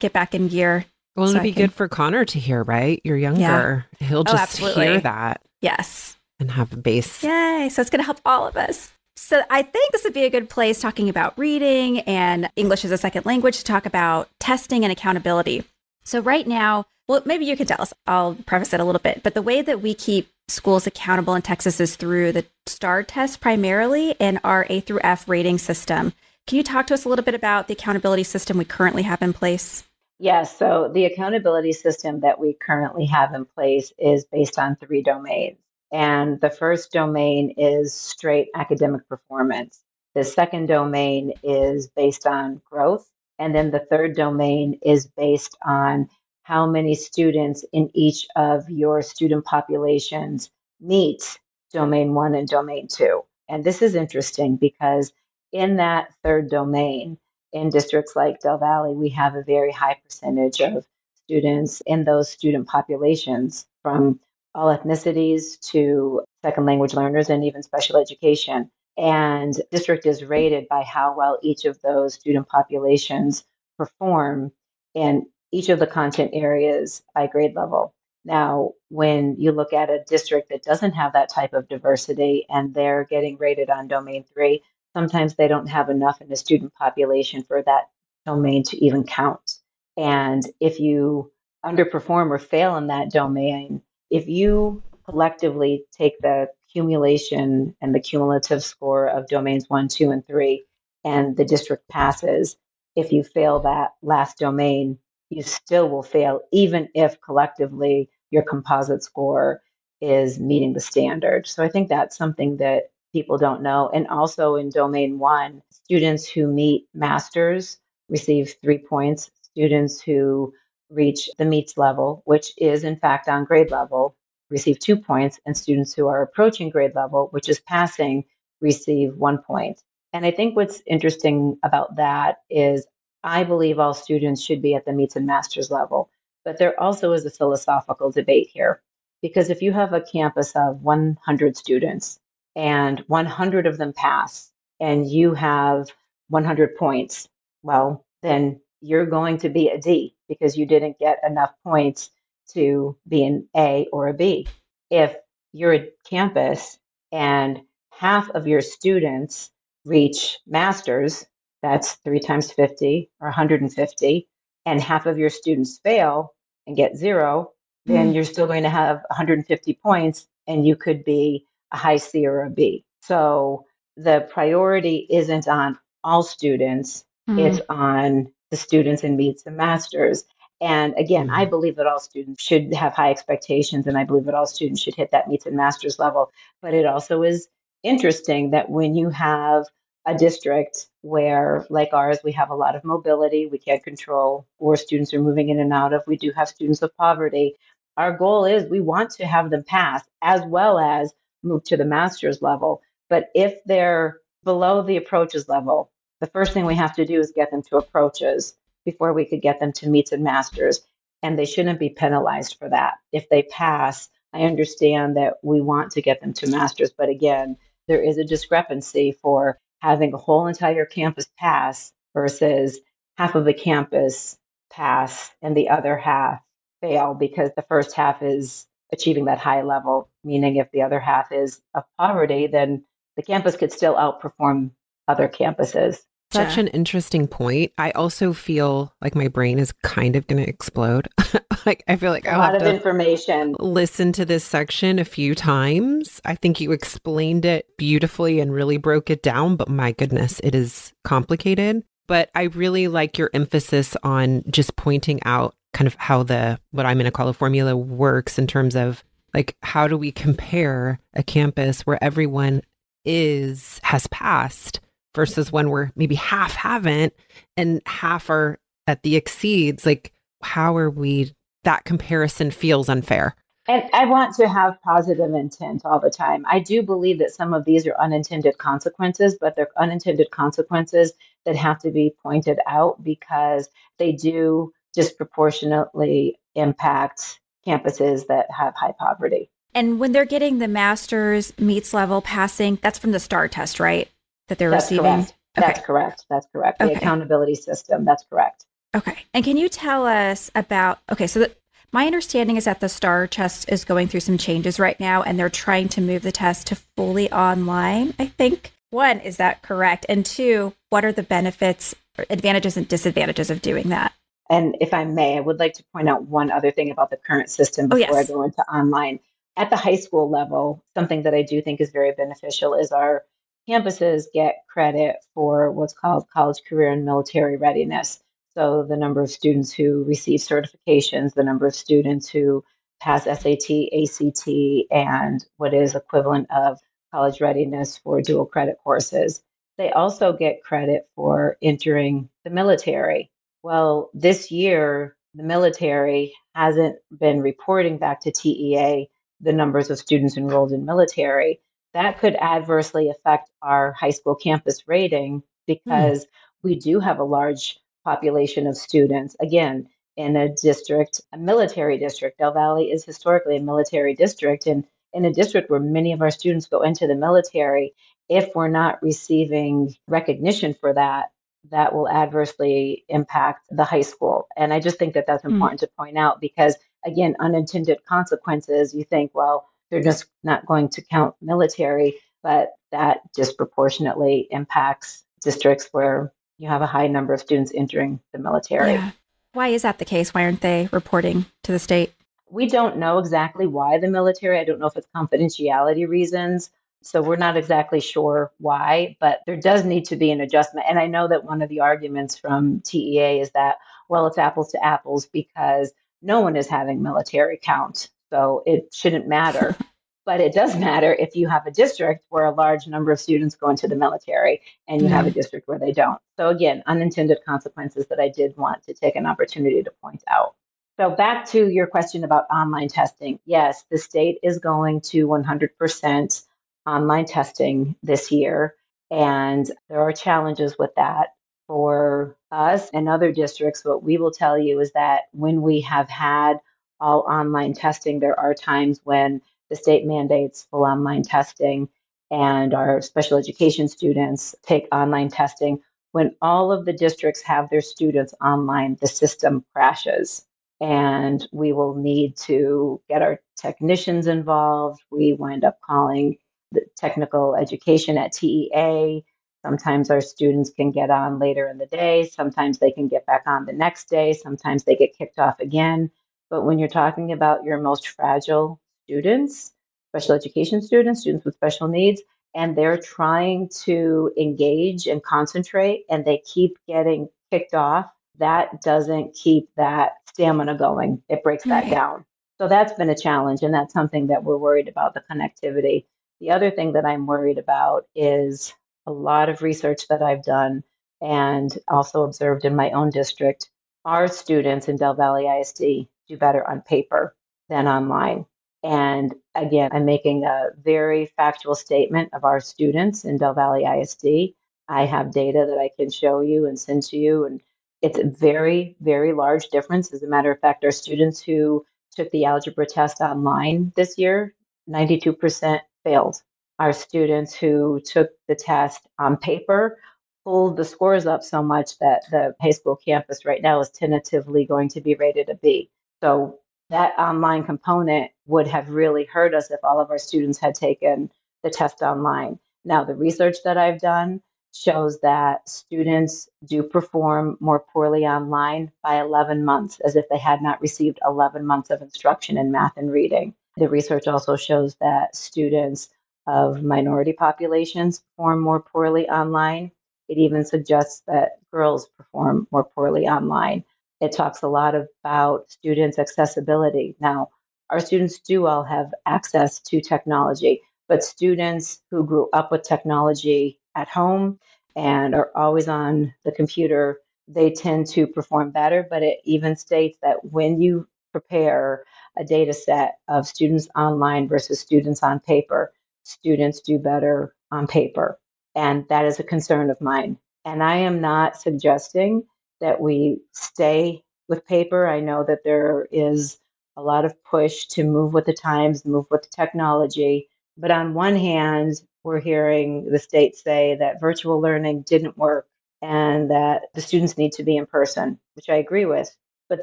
[0.00, 0.86] get back in gear.
[1.14, 1.64] Well, so it'll be can...
[1.64, 3.00] good for Connor to hear, right?
[3.04, 3.86] You're younger.
[4.00, 4.06] Yeah.
[4.06, 5.42] He'll oh, just oh, hear that.
[5.60, 6.16] Yes.
[6.40, 7.22] And have a base.
[7.24, 7.68] Yay.
[7.70, 8.92] So it's going to help all of us.
[9.18, 12.92] So I think this would be a good place talking about reading and English as
[12.92, 15.64] a second language to talk about testing and accountability.
[16.04, 17.92] So right now, well, maybe you can tell us.
[18.06, 21.42] I'll preface it a little bit, but the way that we keep schools accountable in
[21.42, 26.12] Texas is through the STAAR test primarily and our A through F rating system.
[26.46, 29.20] Can you talk to us a little bit about the accountability system we currently have
[29.20, 29.84] in place?
[30.20, 30.56] Yes.
[30.56, 35.58] So the accountability system that we currently have in place is based on three domains.
[35.90, 39.82] And the first domain is straight academic performance.
[40.14, 43.08] The second domain is based on growth.
[43.38, 46.08] And then the third domain is based on
[46.42, 51.38] how many students in each of your student populations meet
[51.72, 53.24] domain one and domain two.
[53.48, 55.12] And this is interesting because
[55.52, 57.18] in that third domain,
[57.52, 60.86] in districts like Del Valle, we have a very high percentage of
[61.24, 64.20] students in those student populations from
[64.58, 68.70] all ethnicities to second language learners and even special education.
[68.96, 73.44] And district is rated by how well each of those student populations
[73.78, 74.50] perform
[74.94, 77.94] in each of the content areas by grade level.
[78.24, 82.74] Now, when you look at a district that doesn't have that type of diversity and
[82.74, 87.44] they're getting rated on domain three, sometimes they don't have enough in the student population
[87.44, 87.84] for that
[88.26, 89.58] domain to even count.
[89.96, 91.30] And if you
[91.64, 98.62] underperform or fail in that domain, if you collectively take the accumulation and the cumulative
[98.62, 100.64] score of domains one, two, and three,
[101.04, 102.56] and the district passes,
[102.94, 104.98] if you fail that last domain,
[105.30, 109.62] you still will fail, even if collectively your composite score
[110.00, 111.46] is meeting the standard.
[111.46, 113.90] So I think that's something that people don't know.
[113.92, 117.78] And also in domain one, students who meet masters
[118.08, 119.30] receive three points.
[119.42, 120.52] Students who
[120.90, 124.16] reach the meets level, which is in fact on grade level,
[124.50, 128.24] receive two points, and students who are approaching grade level, which is passing,
[128.60, 129.82] receive one point.
[130.12, 132.86] And I think what's interesting about that is
[133.22, 136.10] I believe all students should be at the meets and masters level,
[136.44, 138.80] but there also is a philosophical debate here.
[139.20, 142.20] Because if you have a campus of 100 students
[142.54, 145.90] and 100 of them pass and you have
[146.28, 147.28] 100 points,
[147.62, 152.10] well, then you're going to be a D because you didn't get enough points
[152.50, 154.46] to be an A or a B.
[154.90, 155.16] If
[155.52, 156.78] you're a campus
[157.12, 157.60] and
[157.92, 159.50] half of your students
[159.84, 161.26] reach masters,
[161.62, 164.28] that's three times 50 or 150,
[164.66, 166.34] and half of your students fail
[166.66, 167.52] and get zero,
[167.86, 168.14] then mm.
[168.14, 172.42] you're still going to have 150 points and you could be a high C or
[172.42, 172.84] a B.
[173.02, 173.64] So
[173.96, 177.38] the priority isn't on all students, mm.
[177.38, 180.24] it's on the students and meets and masters.
[180.60, 181.50] And again, I mm-hmm.
[181.50, 184.96] believe that all students should have high expectations, and I believe that all students should
[184.96, 186.32] hit that meets and masters level.
[186.60, 187.48] But it also is
[187.82, 189.64] interesting that when you have
[190.06, 194.76] a district where, like ours, we have a lot of mobility, we can't control where
[194.76, 197.54] students are moving in and out of, we do have students of poverty.
[197.96, 201.84] Our goal is we want to have them pass as well as move to the
[201.84, 202.80] master's level.
[203.10, 205.90] But if they're below the approaches level,
[206.20, 208.54] the first thing we have to do is get them to approaches
[208.84, 210.80] before we could get them to meets and masters.
[211.22, 212.94] And they shouldn't be penalized for that.
[213.12, 217.56] If they pass, I understand that we want to get them to masters, but again,
[217.86, 222.78] there is a discrepancy for having a whole entire campus pass versus
[223.16, 224.36] half of the campus
[224.70, 226.40] pass and the other half
[226.80, 231.32] fail because the first half is achieving that high level, meaning if the other half
[231.32, 232.84] is of poverty, then
[233.16, 234.70] the campus could still outperform
[235.08, 235.98] other campuses.
[236.30, 237.72] Such an interesting point.
[237.78, 241.08] I also feel like my brain is kind of going to explode.
[241.66, 243.56] like I feel like a I'll lot have of to information.
[243.58, 246.20] listen to this section a few times.
[246.26, 250.54] I think you explained it beautifully and really broke it down, but my goodness, it
[250.54, 251.82] is complicated.
[252.06, 256.84] But I really like your emphasis on just pointing out kind of how the what
[256.84, 259.02] I'm going to call a formula works in terms of
[259.32, 262.60] like how do we compare a campus where everyone
[263.04, 264.80] is has passed
[265.18, 267.12] versus when we're maybe half haven't
[267.56, 268.56] and half are
[268.86, 270.12] at the exceeds like
[270.44, 273.34] how are we that comparison feels unfair
[273.66, 276.44] And I want to have positive intent all the time.
[276.48, 281.12] I do believe that some of these are unintended consequences, but they're unintended consequences
[281.44, 288.94] that have to be pointed out because they do disproportionately impact campuses that have high
[288.96, 289.50] poverty.
[289.74, 294.08] And when they're getting the master's meets level passing, that's from the STAAR test, right?
[294.48, 295.04] That they're That's receiving.
[295.04, 295.34] correct.
[295.54, 296.24] That's correct.
[296.30, 296.78] That's correct.
[296.78, 296.94] The Okay.
[296.94, 298.04] accountability system.
[298.04, 298.64] That's correct.
[298.94, 299.16] Okay.
[299.34, 301.54] And can you tell us about okay, so the,
[301.92, 305.38] my understanding is that the STAAR test is going through some changes right now and
[305.38, 308.72] they're trying to move the test to fully online, I think.
[308.90, 310.06] One, is that correct?
[310.08, 311.94] And two, what are the benefits,
[312.30, 314.12] advantages and disadvantages of doing that?
[314.50, 317.18] And if I may, I would like to point out one other thing about the
[317.18, 318.30] current system Oh, before yes.
[318.30, 319.20] I go into online.
[319.58, 323.24] At the high school level, something that I do think is very beneficial is our
[323.68, 328.20] campuses get credit for what's called college career and military readiness.
[328.54, 332.64] So the number of students who receive certifications, the number of students who
[333.00, 334.48] pass SAT, ACT,
[334.90, 336.78] and what is equivalent of
[337.12, 339.42] college readiness for dual credit courses.
[339.76, 343.30] They also get credit for entering the military.
[343.62, 349.08] Well, this year, the military hasn't been reporting back to TEA
[349.40, 351.60] the numbers of students enrolled in military.
[351.94, 356.26] That could adversely affect our high school campus rating because
[356.62, 359.36] we do have a large population of students.
[359.40, 364.66] Again, in a district, a military district, Del Valle is historically a military district.
[364.66, 367.94] And in a district where many of our students go into the military,
[368.28, 371.30] if we're not receiving recognition for that,
[371.70, 374.46] that will adversely impact the high school.
[374.56, 375.52] And I just think that that's Hmm.
[375.52, 380.88] important to point out because, again, unintended consequences, you think, well, they're just not going
[380.90, 387.40] to count military, but that disproportionately impacts districts where you have a high number of
[387.40, 388.92] students entering the military.
[388.92, 389.10] Yeah.
[389.52, 390.34] Why is that the case?
[390.34, 392.12] Why aren't they reporting to the state?
[392.50, 396.70] We don't know exactly why the military, I don't know if it's confidentiality reasons.
[397.02, 400.86] So we're not exactly sure why, but there does need to be an adjustment.
[400.88, 403.76] And I know that one of the arguments from TEA is that,
[404.08, 408.08] well, it's apples to apples because no one is having military count.
[408.30, 409.76] So it shouldn't matter.
[410.28, 413.54] but it does matter if you have a district where a large number of students
[413.54, 415.38] go into the military and you have a mm-hmm.
[415.38, 416.20] district where they don't.
[416.36, 420.54] So again, unintended consequences that I did want to take an opportunity to point out.
[420.98, 423.38] So back to your question about online testing.
[423.46, 426.44] Yes, the state is going to 100%
[426.84, 428.74] online testing this year,
[429.10, 431.28] and there are challenges with that.
[431.68, 436.10] For us and other districts, what we will tell you is that when we have
[436.10, 436.60] had
[437.00, 439.40] all online testing, there are times when
[439.70, 441.88] the state mandates full online testing
[442.30, 445.80] and our special education students take online testing.
[446.12, 450.44] When all of the districts have their students online, the system crashes
[450.80, 455.02] and we will need to get our technicians involved.
[455.10, 456.36] We wind up calling
[456.72, 459.24] the technical education at TEA.
[459.64, 462.28] Sometimes our students can get on later in the day.
[462.28, 464.32] Sometimes they can get back on the next day.
[464.32, 466.10] Sometimes they get kicked off again.
[466.50, 469.72] But when you're talking about your most fragile students,
[470.10, 472.22] special education students, students with special needs,
[472.54, 479.34] and they're trying to engage and concentrate and they keep getting kicked off, that doesn't
[479.34, 481.22] keep that stamina going.
[481.28, 481.90] It breaks that Right.
[481.90, 482.24] down.
[482.58, 486.06] So that's been a challenge, and that's something that we're worried about the connectivity.
[486.40, 488.74] The other thing that I'm worried about is
[489.06, 490.82] a lot of research that I've done
[491.20, 493.70] and also observed in my own district.
[494.04, 497.34] Our students in Del Valle ISD do better on paper
[497.68, 498.46] than online.
[498.82, 504.54] And again, I'm making a very factual statement of our students in Del Valle ISD.
[504.88, 507.60] I have data that I can show you and send to you, and
[508.00, 510.12] it's a very, very large difference.
[510.12, 514.54] As a matter of fact, our students who took the algebra test online this year,
[514.88, 516.40] 92% failed.
[516.78, 519.98] Our students who took the test on paper
[520.44, 524.64] pulled the scores up so much that the high school campus right now is tentatively
[524.64, 525.90] going to be rated a B.
[526.22, 526.58] So
[526.90, 531.30] that online component would have really hurt us if all of our students had taken
[531.62, 532.58] the test online.
[532.84, 534.40] Now, the research that I've done
[534.74, 540.62] shows that students do perform more poorly online by 11 months, as if they had
[540.62, 543.54] not received 11 months of instruction in math and reading.
[543.76, 546.10] The research also shows that students
[546.46, 549.90] of minority populations perform more poorly online.
[550.28, 553.84] It even suggests that girls perform more poorly online.
[554.20, 557.16] It talks a lot about students' accessibility.
[557.20, 557.50] Now,
[557.90, 563.80] our students do all have access to technology, but students who grew up with technology
[563.94, 564.58] at home
[564.96, 569.06] and are always on the computer, they tend to perform better.
[569.08, 572.04] But it even states that when you prepare
[572.36, 575.92] a data set of students online versus students on paper,
[576.24, 578.38] students do better on paper.
[578.74, 580.38] And that is a concern of mine.
[580.64, 582.44] And I am not suggesting
[582.80, 585.06] that we stay with paper.
[585.06, 586.58] I know that there is
[586.96, 590.48] a lot of push to move with the times, move with the technology.
[590.76, 595.66] But on one hand, we're hearing the state say that virtual learning didn't work
[596.02, 599.34] and that the students need to be in person, which I agree with.
[599.68, 599.82] But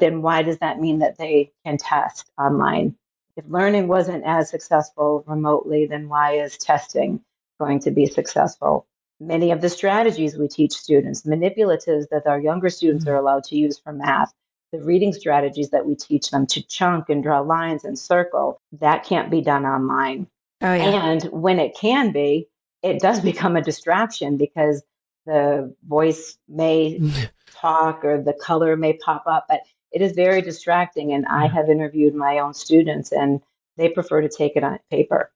[0.00, 2.96] then why does that mean that they can test online?
[3.36, 7.20] If learning wasn't as successful remotely, then why is testing
[7.60, 8.86] going to be successful?
[9.18, 13.20] Many of the strategies we teach students, manipulatives that our younger students are mm-hmm.
[13.20, 14.32] allowed to use for math,
[14.72, 19.04] the reading strategies that we teach them to chunk and draw lines and circle, that
[19.04, 20.26] can't be done online.
[20.60, 21.06] Oh, yeah.
[21.06, 22.48] And when it can be,
[22.82, 24.82] it does become a distraction because
[25.24, 27.00] the voice may
[27.52, 29.62] talk or the color may pop up, but
[29.92, 31.12] it is very distracting.
[31.12, 33.40] And I have interviewed my own students and
[33.76, 35.30] they prefer to take it on paper.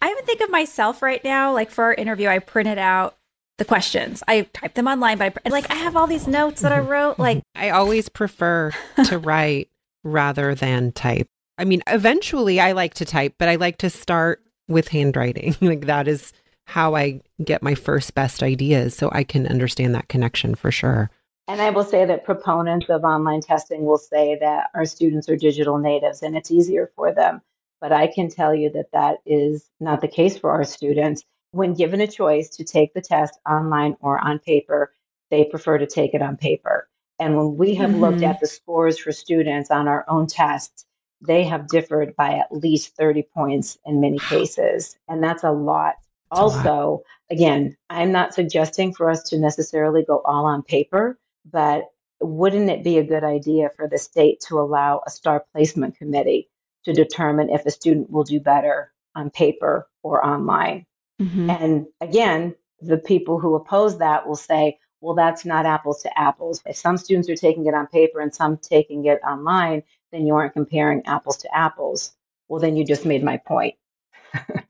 [0.00, 3.16] I even think of myself right now, like for our interview, I printed out
[3.58, 4.22] the questions.
[4.28, 6.88] I typed them online, but I, like I have all these notes that I mm-hmm.
[6.88, 7.18] wrote.
[7.18, 7.62] Like mm-hmm.
[7.62, 8.72] I always prefer
[9.04, 9.68] to write
[10.04, 11.28] rather than type.
[11.58, 15.56] I mean, eventually I like to type, but I like to start with handwriting.
[15.60, 16.32] like that is
[16.66, 21.10] how I get my first best ideas so I can understand that connection for sure.
[21.48, 25.36] And I will say that proponents of online testing will say that our students are
[25.36, 27.40] digital natives and it's easier for them.
[27.80, 31.22] But I can tell you that that is not the case for our students.
[31.50, 34.92] When given a choice to take the test online or on paper,
[35.30, 36.88] they prefer to take it on paper.
[37.18, 38.00] And when we have mm-hmm.
[38.00, 40.84] looked at the scores for students on our own tests,
[41.20, 44.96] they have differed by at least 30 points in many cases.
[45.08, 45.94] And that's a lot.
[46.30, 47.00] That's also, a lot.
[47.30, 51.18] again, I'm not suggesting for us to necessarily go all on paper,
[51.50, 51.84] but
[52.20, 56.48] wouldn't it be a good idea for the state to allow a star placement committee
[56.86, 60.86] to determine if a student will do better on paper or online?
[61.20, 61.50] Mm-hmm.
[61.50, 66.62] And again, the people who oppose that will say, well, that's not apples to apples.
[66.64, 69.82] If some students are taking it on paper and some taking it online,
[70.12, 72.12] then you aren't comparing apples to apples.
[72.48, 73.74] Well, then you just made my point.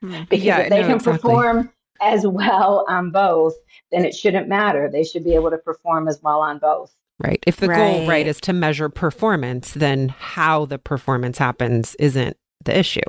[0.00, 0.24] Hmm.
[0.30, 1.18] because yeah, if they no, can exactly.
[1.18, 3.54] perform as well on both,
[3.90, 4.88] then it shouldn't matter.
[4.90, 6.94] They should be able to perform as well on both.
[7.18, 7.42] Right.
[7.46, 7.98] If the right.
[7.98, 13.00] goal, right, is to measure performance, then how the performance happens isn't the issue.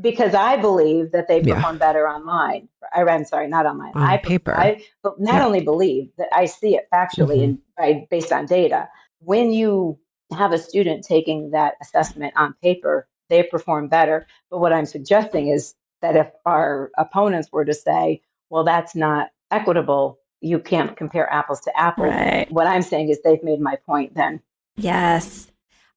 [0.00, 1.78] Because I believe that they perform yeah.
[1.78, 2.68] better online.
[2.94, 3.92] I, am sorry, not online.
[3.94, 4.54] On I, paper.
[4.54, 5.46] I, but not yeah.
[5.46, 7.42] only believe that I see it factually mm-hmm.
[7.44, 8.88] and by, based on data.
[9.20, 9.98] When you
[10.36, 14.26] have a student taking that assessment on paper, they perform better.
[14.50, 19.30] But what I'm suggesting is that if our opponents were to say, well, that's not
[19.50, 22.10] equitable, you can't compare apples to apples.
[22.10, 22.50] Right.
[22.50, 24.40] What I'm saying is they've made my point then.
[24.76, 25.50] Yes.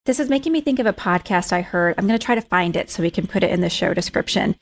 [0.06, 1.96] This is making me think of a podcast I heard.
[1.98, 3.94] I'm going to try to find it so we can put it in the show
[3.94, 4.56] description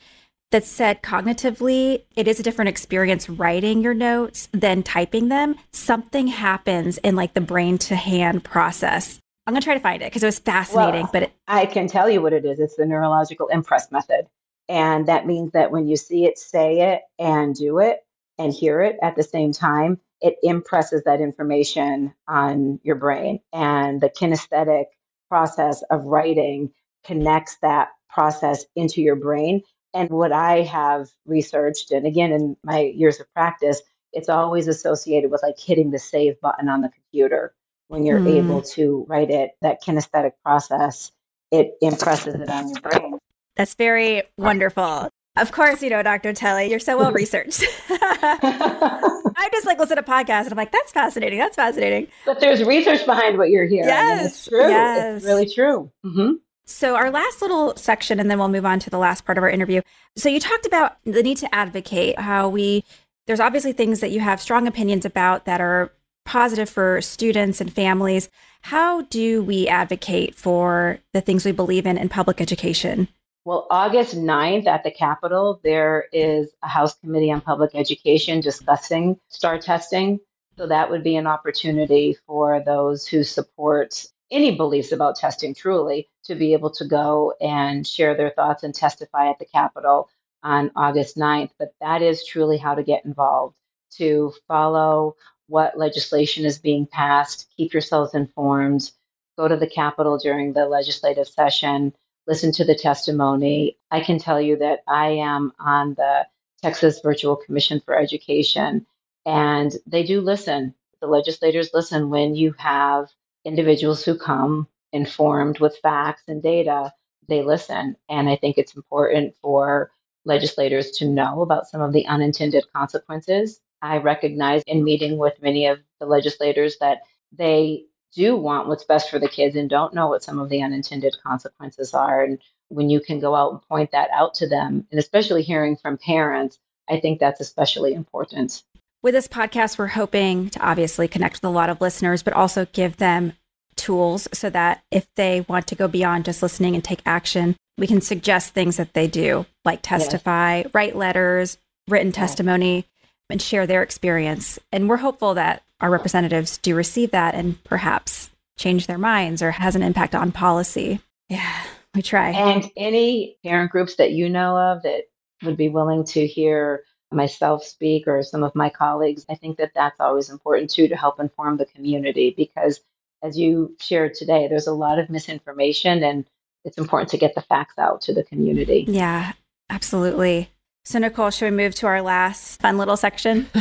[0.52, 5.56] that said cognitively, it is a different experience writing your notes than typing them.
[5.72, 10.06] Something happens in like the brain to hand process I'm gonna try to find it
[10.06, 11.04] because it was fascinating.
[11.04, 12.60] Well, but it- I can tell you what it is.
[12.60, 14.28] It's the neurological impress method,
[14.68, 18.05] and that means that when you see it, say it, and do it,
[18.38, 24.02] and hear it at the same time, it impresses that information on your brain, and
[24.02, 24.86] the kinesthetic
[25.30, 26.72] process of writing
[27.06, 29.62] connects that process into your brain.
[29.94, 33.82] And what I have researched, and again in my years of practice,
[34.12, 37.54] it's always associated with like hitting the save button on the computer
[37.88, 38.38] when you're mm.
[38.38, 41.12] able to write it, that kinesthetic process,
[41.52, 43.20] it impresses it on your brain.
[43.56, 45.10] That's very wonderful.
[45.38, 46.32] Of course, you know, Dr.
[46.32, 47.64] Tielle, you're so well researched.
[47.90, 51.40] I just like listen to podcasts and I'm like, that's fascinating.
[51.40, 52.08] That's fascinating.
[52.26, 53.90] But there's research behind what you're hearing.
[53.90, 54.28] Yes.
[54.28, 54.62] it's true.
[54.62, 55.18] Yes.
[55.18, 55.92] It's really true.
[56.06, 56.34] Mm-hmm.
[56.68, 59.44] So, our last little section, and then we'll move on to the last part of
[59.44, 59.82] our interview.
[60.16, 62.84] So, you talked about the need to advocate, how we,
[63.28, 65.92] there's obviously things that you have strong opinions about that are
[66.26, 68.30] positive for students and families.
[68.62, 73.10] How do we advocate for the things we believe in in public education?
[73.46, 79.20] Well, August 9th at the Capitol, there is a House Committee on Public Education discussing
[79.30, 80.20] STAAR testing.
[80.58, 86.10] So that would be an opportunity for those who support any beliefs about testing truly
[86.24, 90.10] to be able to go and share their thoughts and testify at the Capitol
[90.42, 91.52] on August 9th.
[91.60, 93.56] But that is truly how to get involved,
[93.98, 98.92] to follow what legislation is being passed, keep yourselves informed,
[99.38, 101.94] go to the Capitol during the legislative session,
[102.28, 103.78] listen to the testimony.
[103.92, 106.28] I can tell you that I am on the
[106.62, 108.86] Texas Virtual Commission for Education,
[109.26, 110.74] and they do listen.
[111.02, 113.10] The legislators listen when you have
[113.44, 116.94] individuals who come informed with facts and data.
[117.28, 117.96] They listen.
[118.10, 119.92] And I think it's important for
[120.26, 123.60] legislators to know about some of the unintended consequences.
[123.82, 127.02] I recognize in meeting with many of the legislators that
[127.32, 127.86] they
[128.16, 131.16] do want what's best for the kids and don't know what some of the unintended
[131.24, 132.24] consequences are.
[132.24, 132.40] And
[132.70, 135.98] when you can go out and point that out to them, and especially hearing from
[135.98, 136.58] parents,
[136.90, 138.64] I think that's especially important.
[139.04, 142.66] With this podcast, we're hoping to obviously connect with a lot of listeners, but also
[142.74, 143.34] give them
[143.76, 147.88] tools so that if they want to go beyond just listening and take action, we
[147.88, 150.68] can suggest things that they do, like testify, yes.
[150.74, 151.58] write letters,
[151.88, 152.86] written testimony,
[153.30, 154.58] and share their experience.
[154.72, 159.52] And we're hopeful that our representatives do receive that and perhaps change their minds or
[159.52, 161.00] has an impact on policy.
[161.30, 161.64] Yeah,
[161.94, 162.30] we try.
[162.30, 165.04] And any parent groups that you know of that
[165.44, 169.72] would be willing to hear myself speak or some of my colleagues, I think that
[169.76, 172.80] that's always important too to help inform the community because
[173.22, 176.26] as you shared today, there's a lot of misinformation and
[176.64, 178.86] it's important to get the facts out to the community.
[178.88, 179.34] Yeah,
[179.70, 180.50] absolutely.
[180.88, 183.48] So, Nichole, should we move to our last fun little section?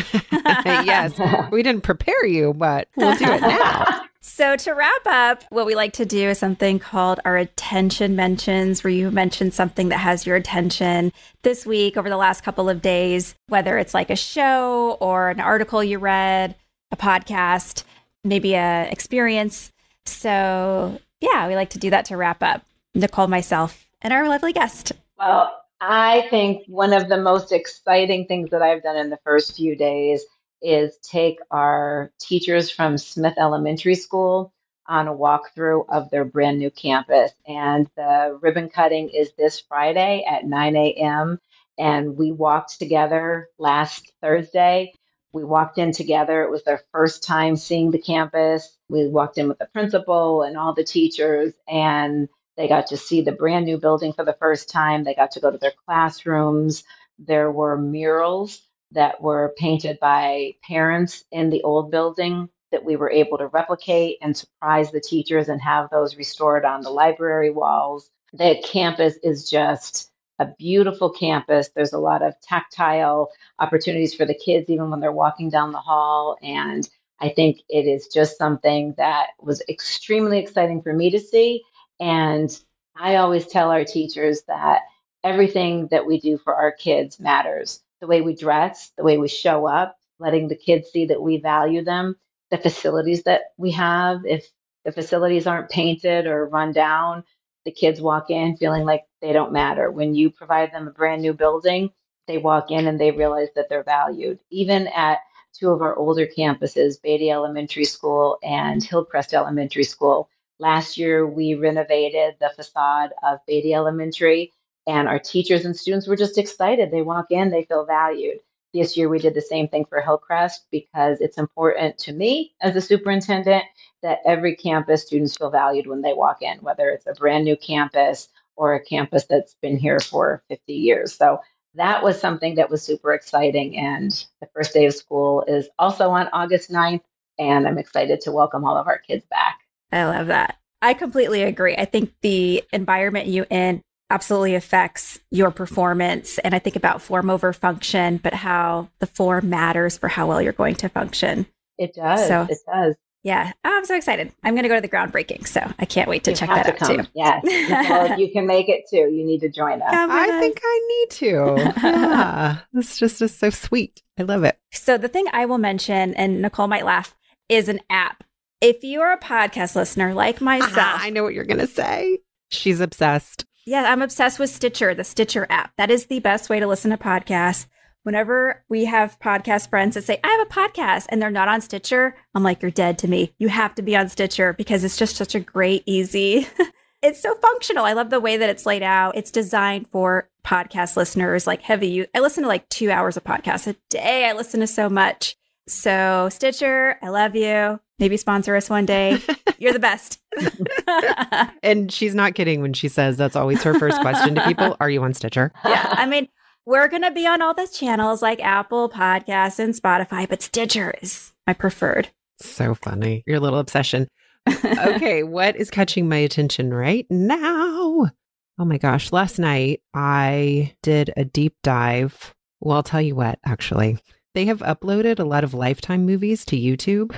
[0.44, 1.18] yes.
[1.50, 4.02] We didn't prepare you, but we'll do it now.
[4.20, 8.84] So, to wrap up, what we like to do is something called our attention mentions,
[8.84, 11.12] where you mention something that has your attention
[11.42, 15.40] this week over the last couple of days, whether it's like a show or an
[15.40, 16.54] article you read,
[16.90, 17.84] a podcast,
[18.22, 19.72] maybe a experience.
[20.04, 22.66] So, yeah, we like to do that to wrap up.
[22.94, 24.92] Nichole, myself, and our lovely guest.
[25.18, 29.56] Well, I think one of the most exciting things that I've done in the first
[29.56, 30.24] few days
[30.62, 34.52] is take our teachers from Smith Elementary School
[34.86, 37.32] on a walkthrough of their brand new campus.
[37.46, 41.40] And the ribbon cutting is this Friday at 9 a.m.
[41.78, 44.92] And we walked together last Thursday.
[45.32, 46.44] We walked in together.
[46.44, 48.76] It was their first time seeing the campus.
[48.88, 53.22] We walked in with the principal and all the teachers, and they got to see
[53.22, 55.04] the brand new building for the first time.
[55.04, 56.84] They got to go to their classrooms.
[57.18, 63.10] There were murals that were painted by parents in the old building that we were
[63.10, 68.10] able to replicate and surprise the teachers and have those restored on the library walls.
[68.32, 71.68] The campus is just a beautiful campus.
[71.68, 75.78] There's a lot of tactile opportunities for the kids, even when they're walking down the
[75.78, 76.36] hall.
[76.42, 76.88] And
[77.20, 81.62] I think it is just something that was extremely exciting for me to see
[82.00, 82.50] and
[82.96, 84.82] I always tell our teachers that
[85.22, 87.82] everything that we do for our kids matters.
[88.00, 91.38] The way we dress, the way we show up, letting the kids see that we
[91.38, 92.16] value them,
[92.50, 94.24] the facilities that we have.
[94.26, 94.46] If
[94.84, 97.24] the facilities aren't painted or run down,
[97.64, 99.90] the kids walk in feeling like they don't matter.
[99.90, 101.90] When you provide them a brand new building,
[102.26, 104.38] they walk in and they realize that they're valued.
[104.50, 105.18] Even at
[105.54, 110.28] two of our older campuses, Beatty Elementary School and Hillcrest Elementary School,
[110.60, 114.52] Last year, we renovated the facade of Beatty Elementary,
[114.86, 116.90] and our teachers and students were just excited.
[116.90, 118.38] They walk in, they feel valued.
[118.72, 122.76] This year, we did the same thing for Hillcrest because it's important to me as
[122.76, 123.64] a superintendent
[124.02, 127.56] that every campus students feel valued when they walk in, whether it's a brand new
[127.56, 131.14] campus or a campus that's been here for 50 years.
[131.14, 131.40] So
[131.74, 133.76] that was something that was super exciting.
[133.76, 137.02] And the first day of school is also on August 9th,
[137.38, 139.63] and I'm excited to welcome all of our kids back.
[139.94, 140.56] I love that.
[140.82, 141.74] I completely agree.
[141.76, 143.80] I think the environment you in
[144.10, 146.38] absolutely affects your performance.
[146.38, 150.42] And I think about form over function, but how the form matters for how well
[150.42, 151.46] you're going to function.
[151.78, 152.28] It does.
[152.28, 152.96] So, it does.
[153.22, 154.30] Yeah, oh, I'm so excited.
[154.42, 156.66] I'm going to go to the groundbreaking, so I can't wait to you check that
[156.66, 156.96] to out come.
[156.98, 157.10] too.
[157.14, 157.42] Yes,
[157.88, 159.10] well, you can make it too.
[159.10, 159.88] You need to join us.
[159.90, 161.72] Oh I think I need to.
[161.82, 164.02] Yeah, this just is so sweet.
[164.18, 164.58] I love it.
[164.72, 167.16] So the thing I will mention, and Nichole might laugh,
[167.48, 168.24] is an app
[168.64, 172.20] if you're a podcast listener like myself, uh-huh, I know what you're going to say.
[172.50, 173.44] She's obsessed.
[173.66, 175.72] Yeah, I'm obsessed with Stitcher, the Stitcher app.
[175.76, 177.66] That is the best way to listen to podcasts.
[178.04, 181.60] Whenever we have podcast friends that say, I have a podcast and they're not on
[181.60, 183.34] Stitcher, I'm like, you're dead to me.
[183.38, 186.46] You have to be on Stitcher because it's just such a great, easy
[187.02, 187.84] it's so functional.
[187.84, 189.16] I love the way that it's laid out.
[189.16, 192.06] It's designed for podcast listeners like heavy.
[192.14, 194.26] I listen to like two hours of podcasts a day.
[194.26, 195.36] I listen to so much.
[195.68, 197.80] So Stitcher, I love you.
[197.98, 199.20] Maybe sponsor us one day.
[199.58, 200.20] You're the best.
[201.62, 204.76] and she's not kidding when she says that's always her first question to people.
[204.80, 205.52] Are you on Stitcher?
[205.64, 205.94] Yeah.
[205.96, 206.28] I mean,
[206.66, 210.94] we're going to be on all the channels like Apple Podcasts and Spotify, but Stitcher
[211.02, 212.08] is my preferred.
[212.40, 213.22] So funny.
[213.26, 214.08] Your little obsession.
[214.48, 215.22] okay.
[215.22, 218.10] What is catching my attention right now?
[218.58, 219.12] Oh my gosh.
[219.12, 222.34] Last night I did a deep dive.
[222.60, 223.98] Well, I'll tell you what, actually.
[224.34, 227.14] They have uploaded a lot of Lifetime movies to YouTube.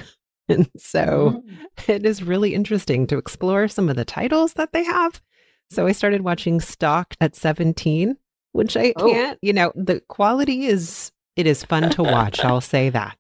[0.48, 1.88] And so mm.
[1.88, 5.20] it is really interesting to explore some of the titles that they have.
[5.70, 8.16] So I started watching Stalked at 17,
[8.52, 9.10] which I oh.
[9.10, 12.44] can't, you know, the quality is, it is fun to watch.
[12.44, 13.16] I'll say that.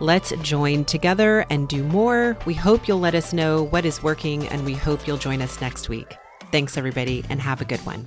[0.00, 2.36] Let's join together and do more.
[2.44, 5.60] We hope you'll let us know what is working, and we hope you'll join us
[5.60, 6.16] next week.
[6.50, 8.06] Thanks, everybody, and have a good one.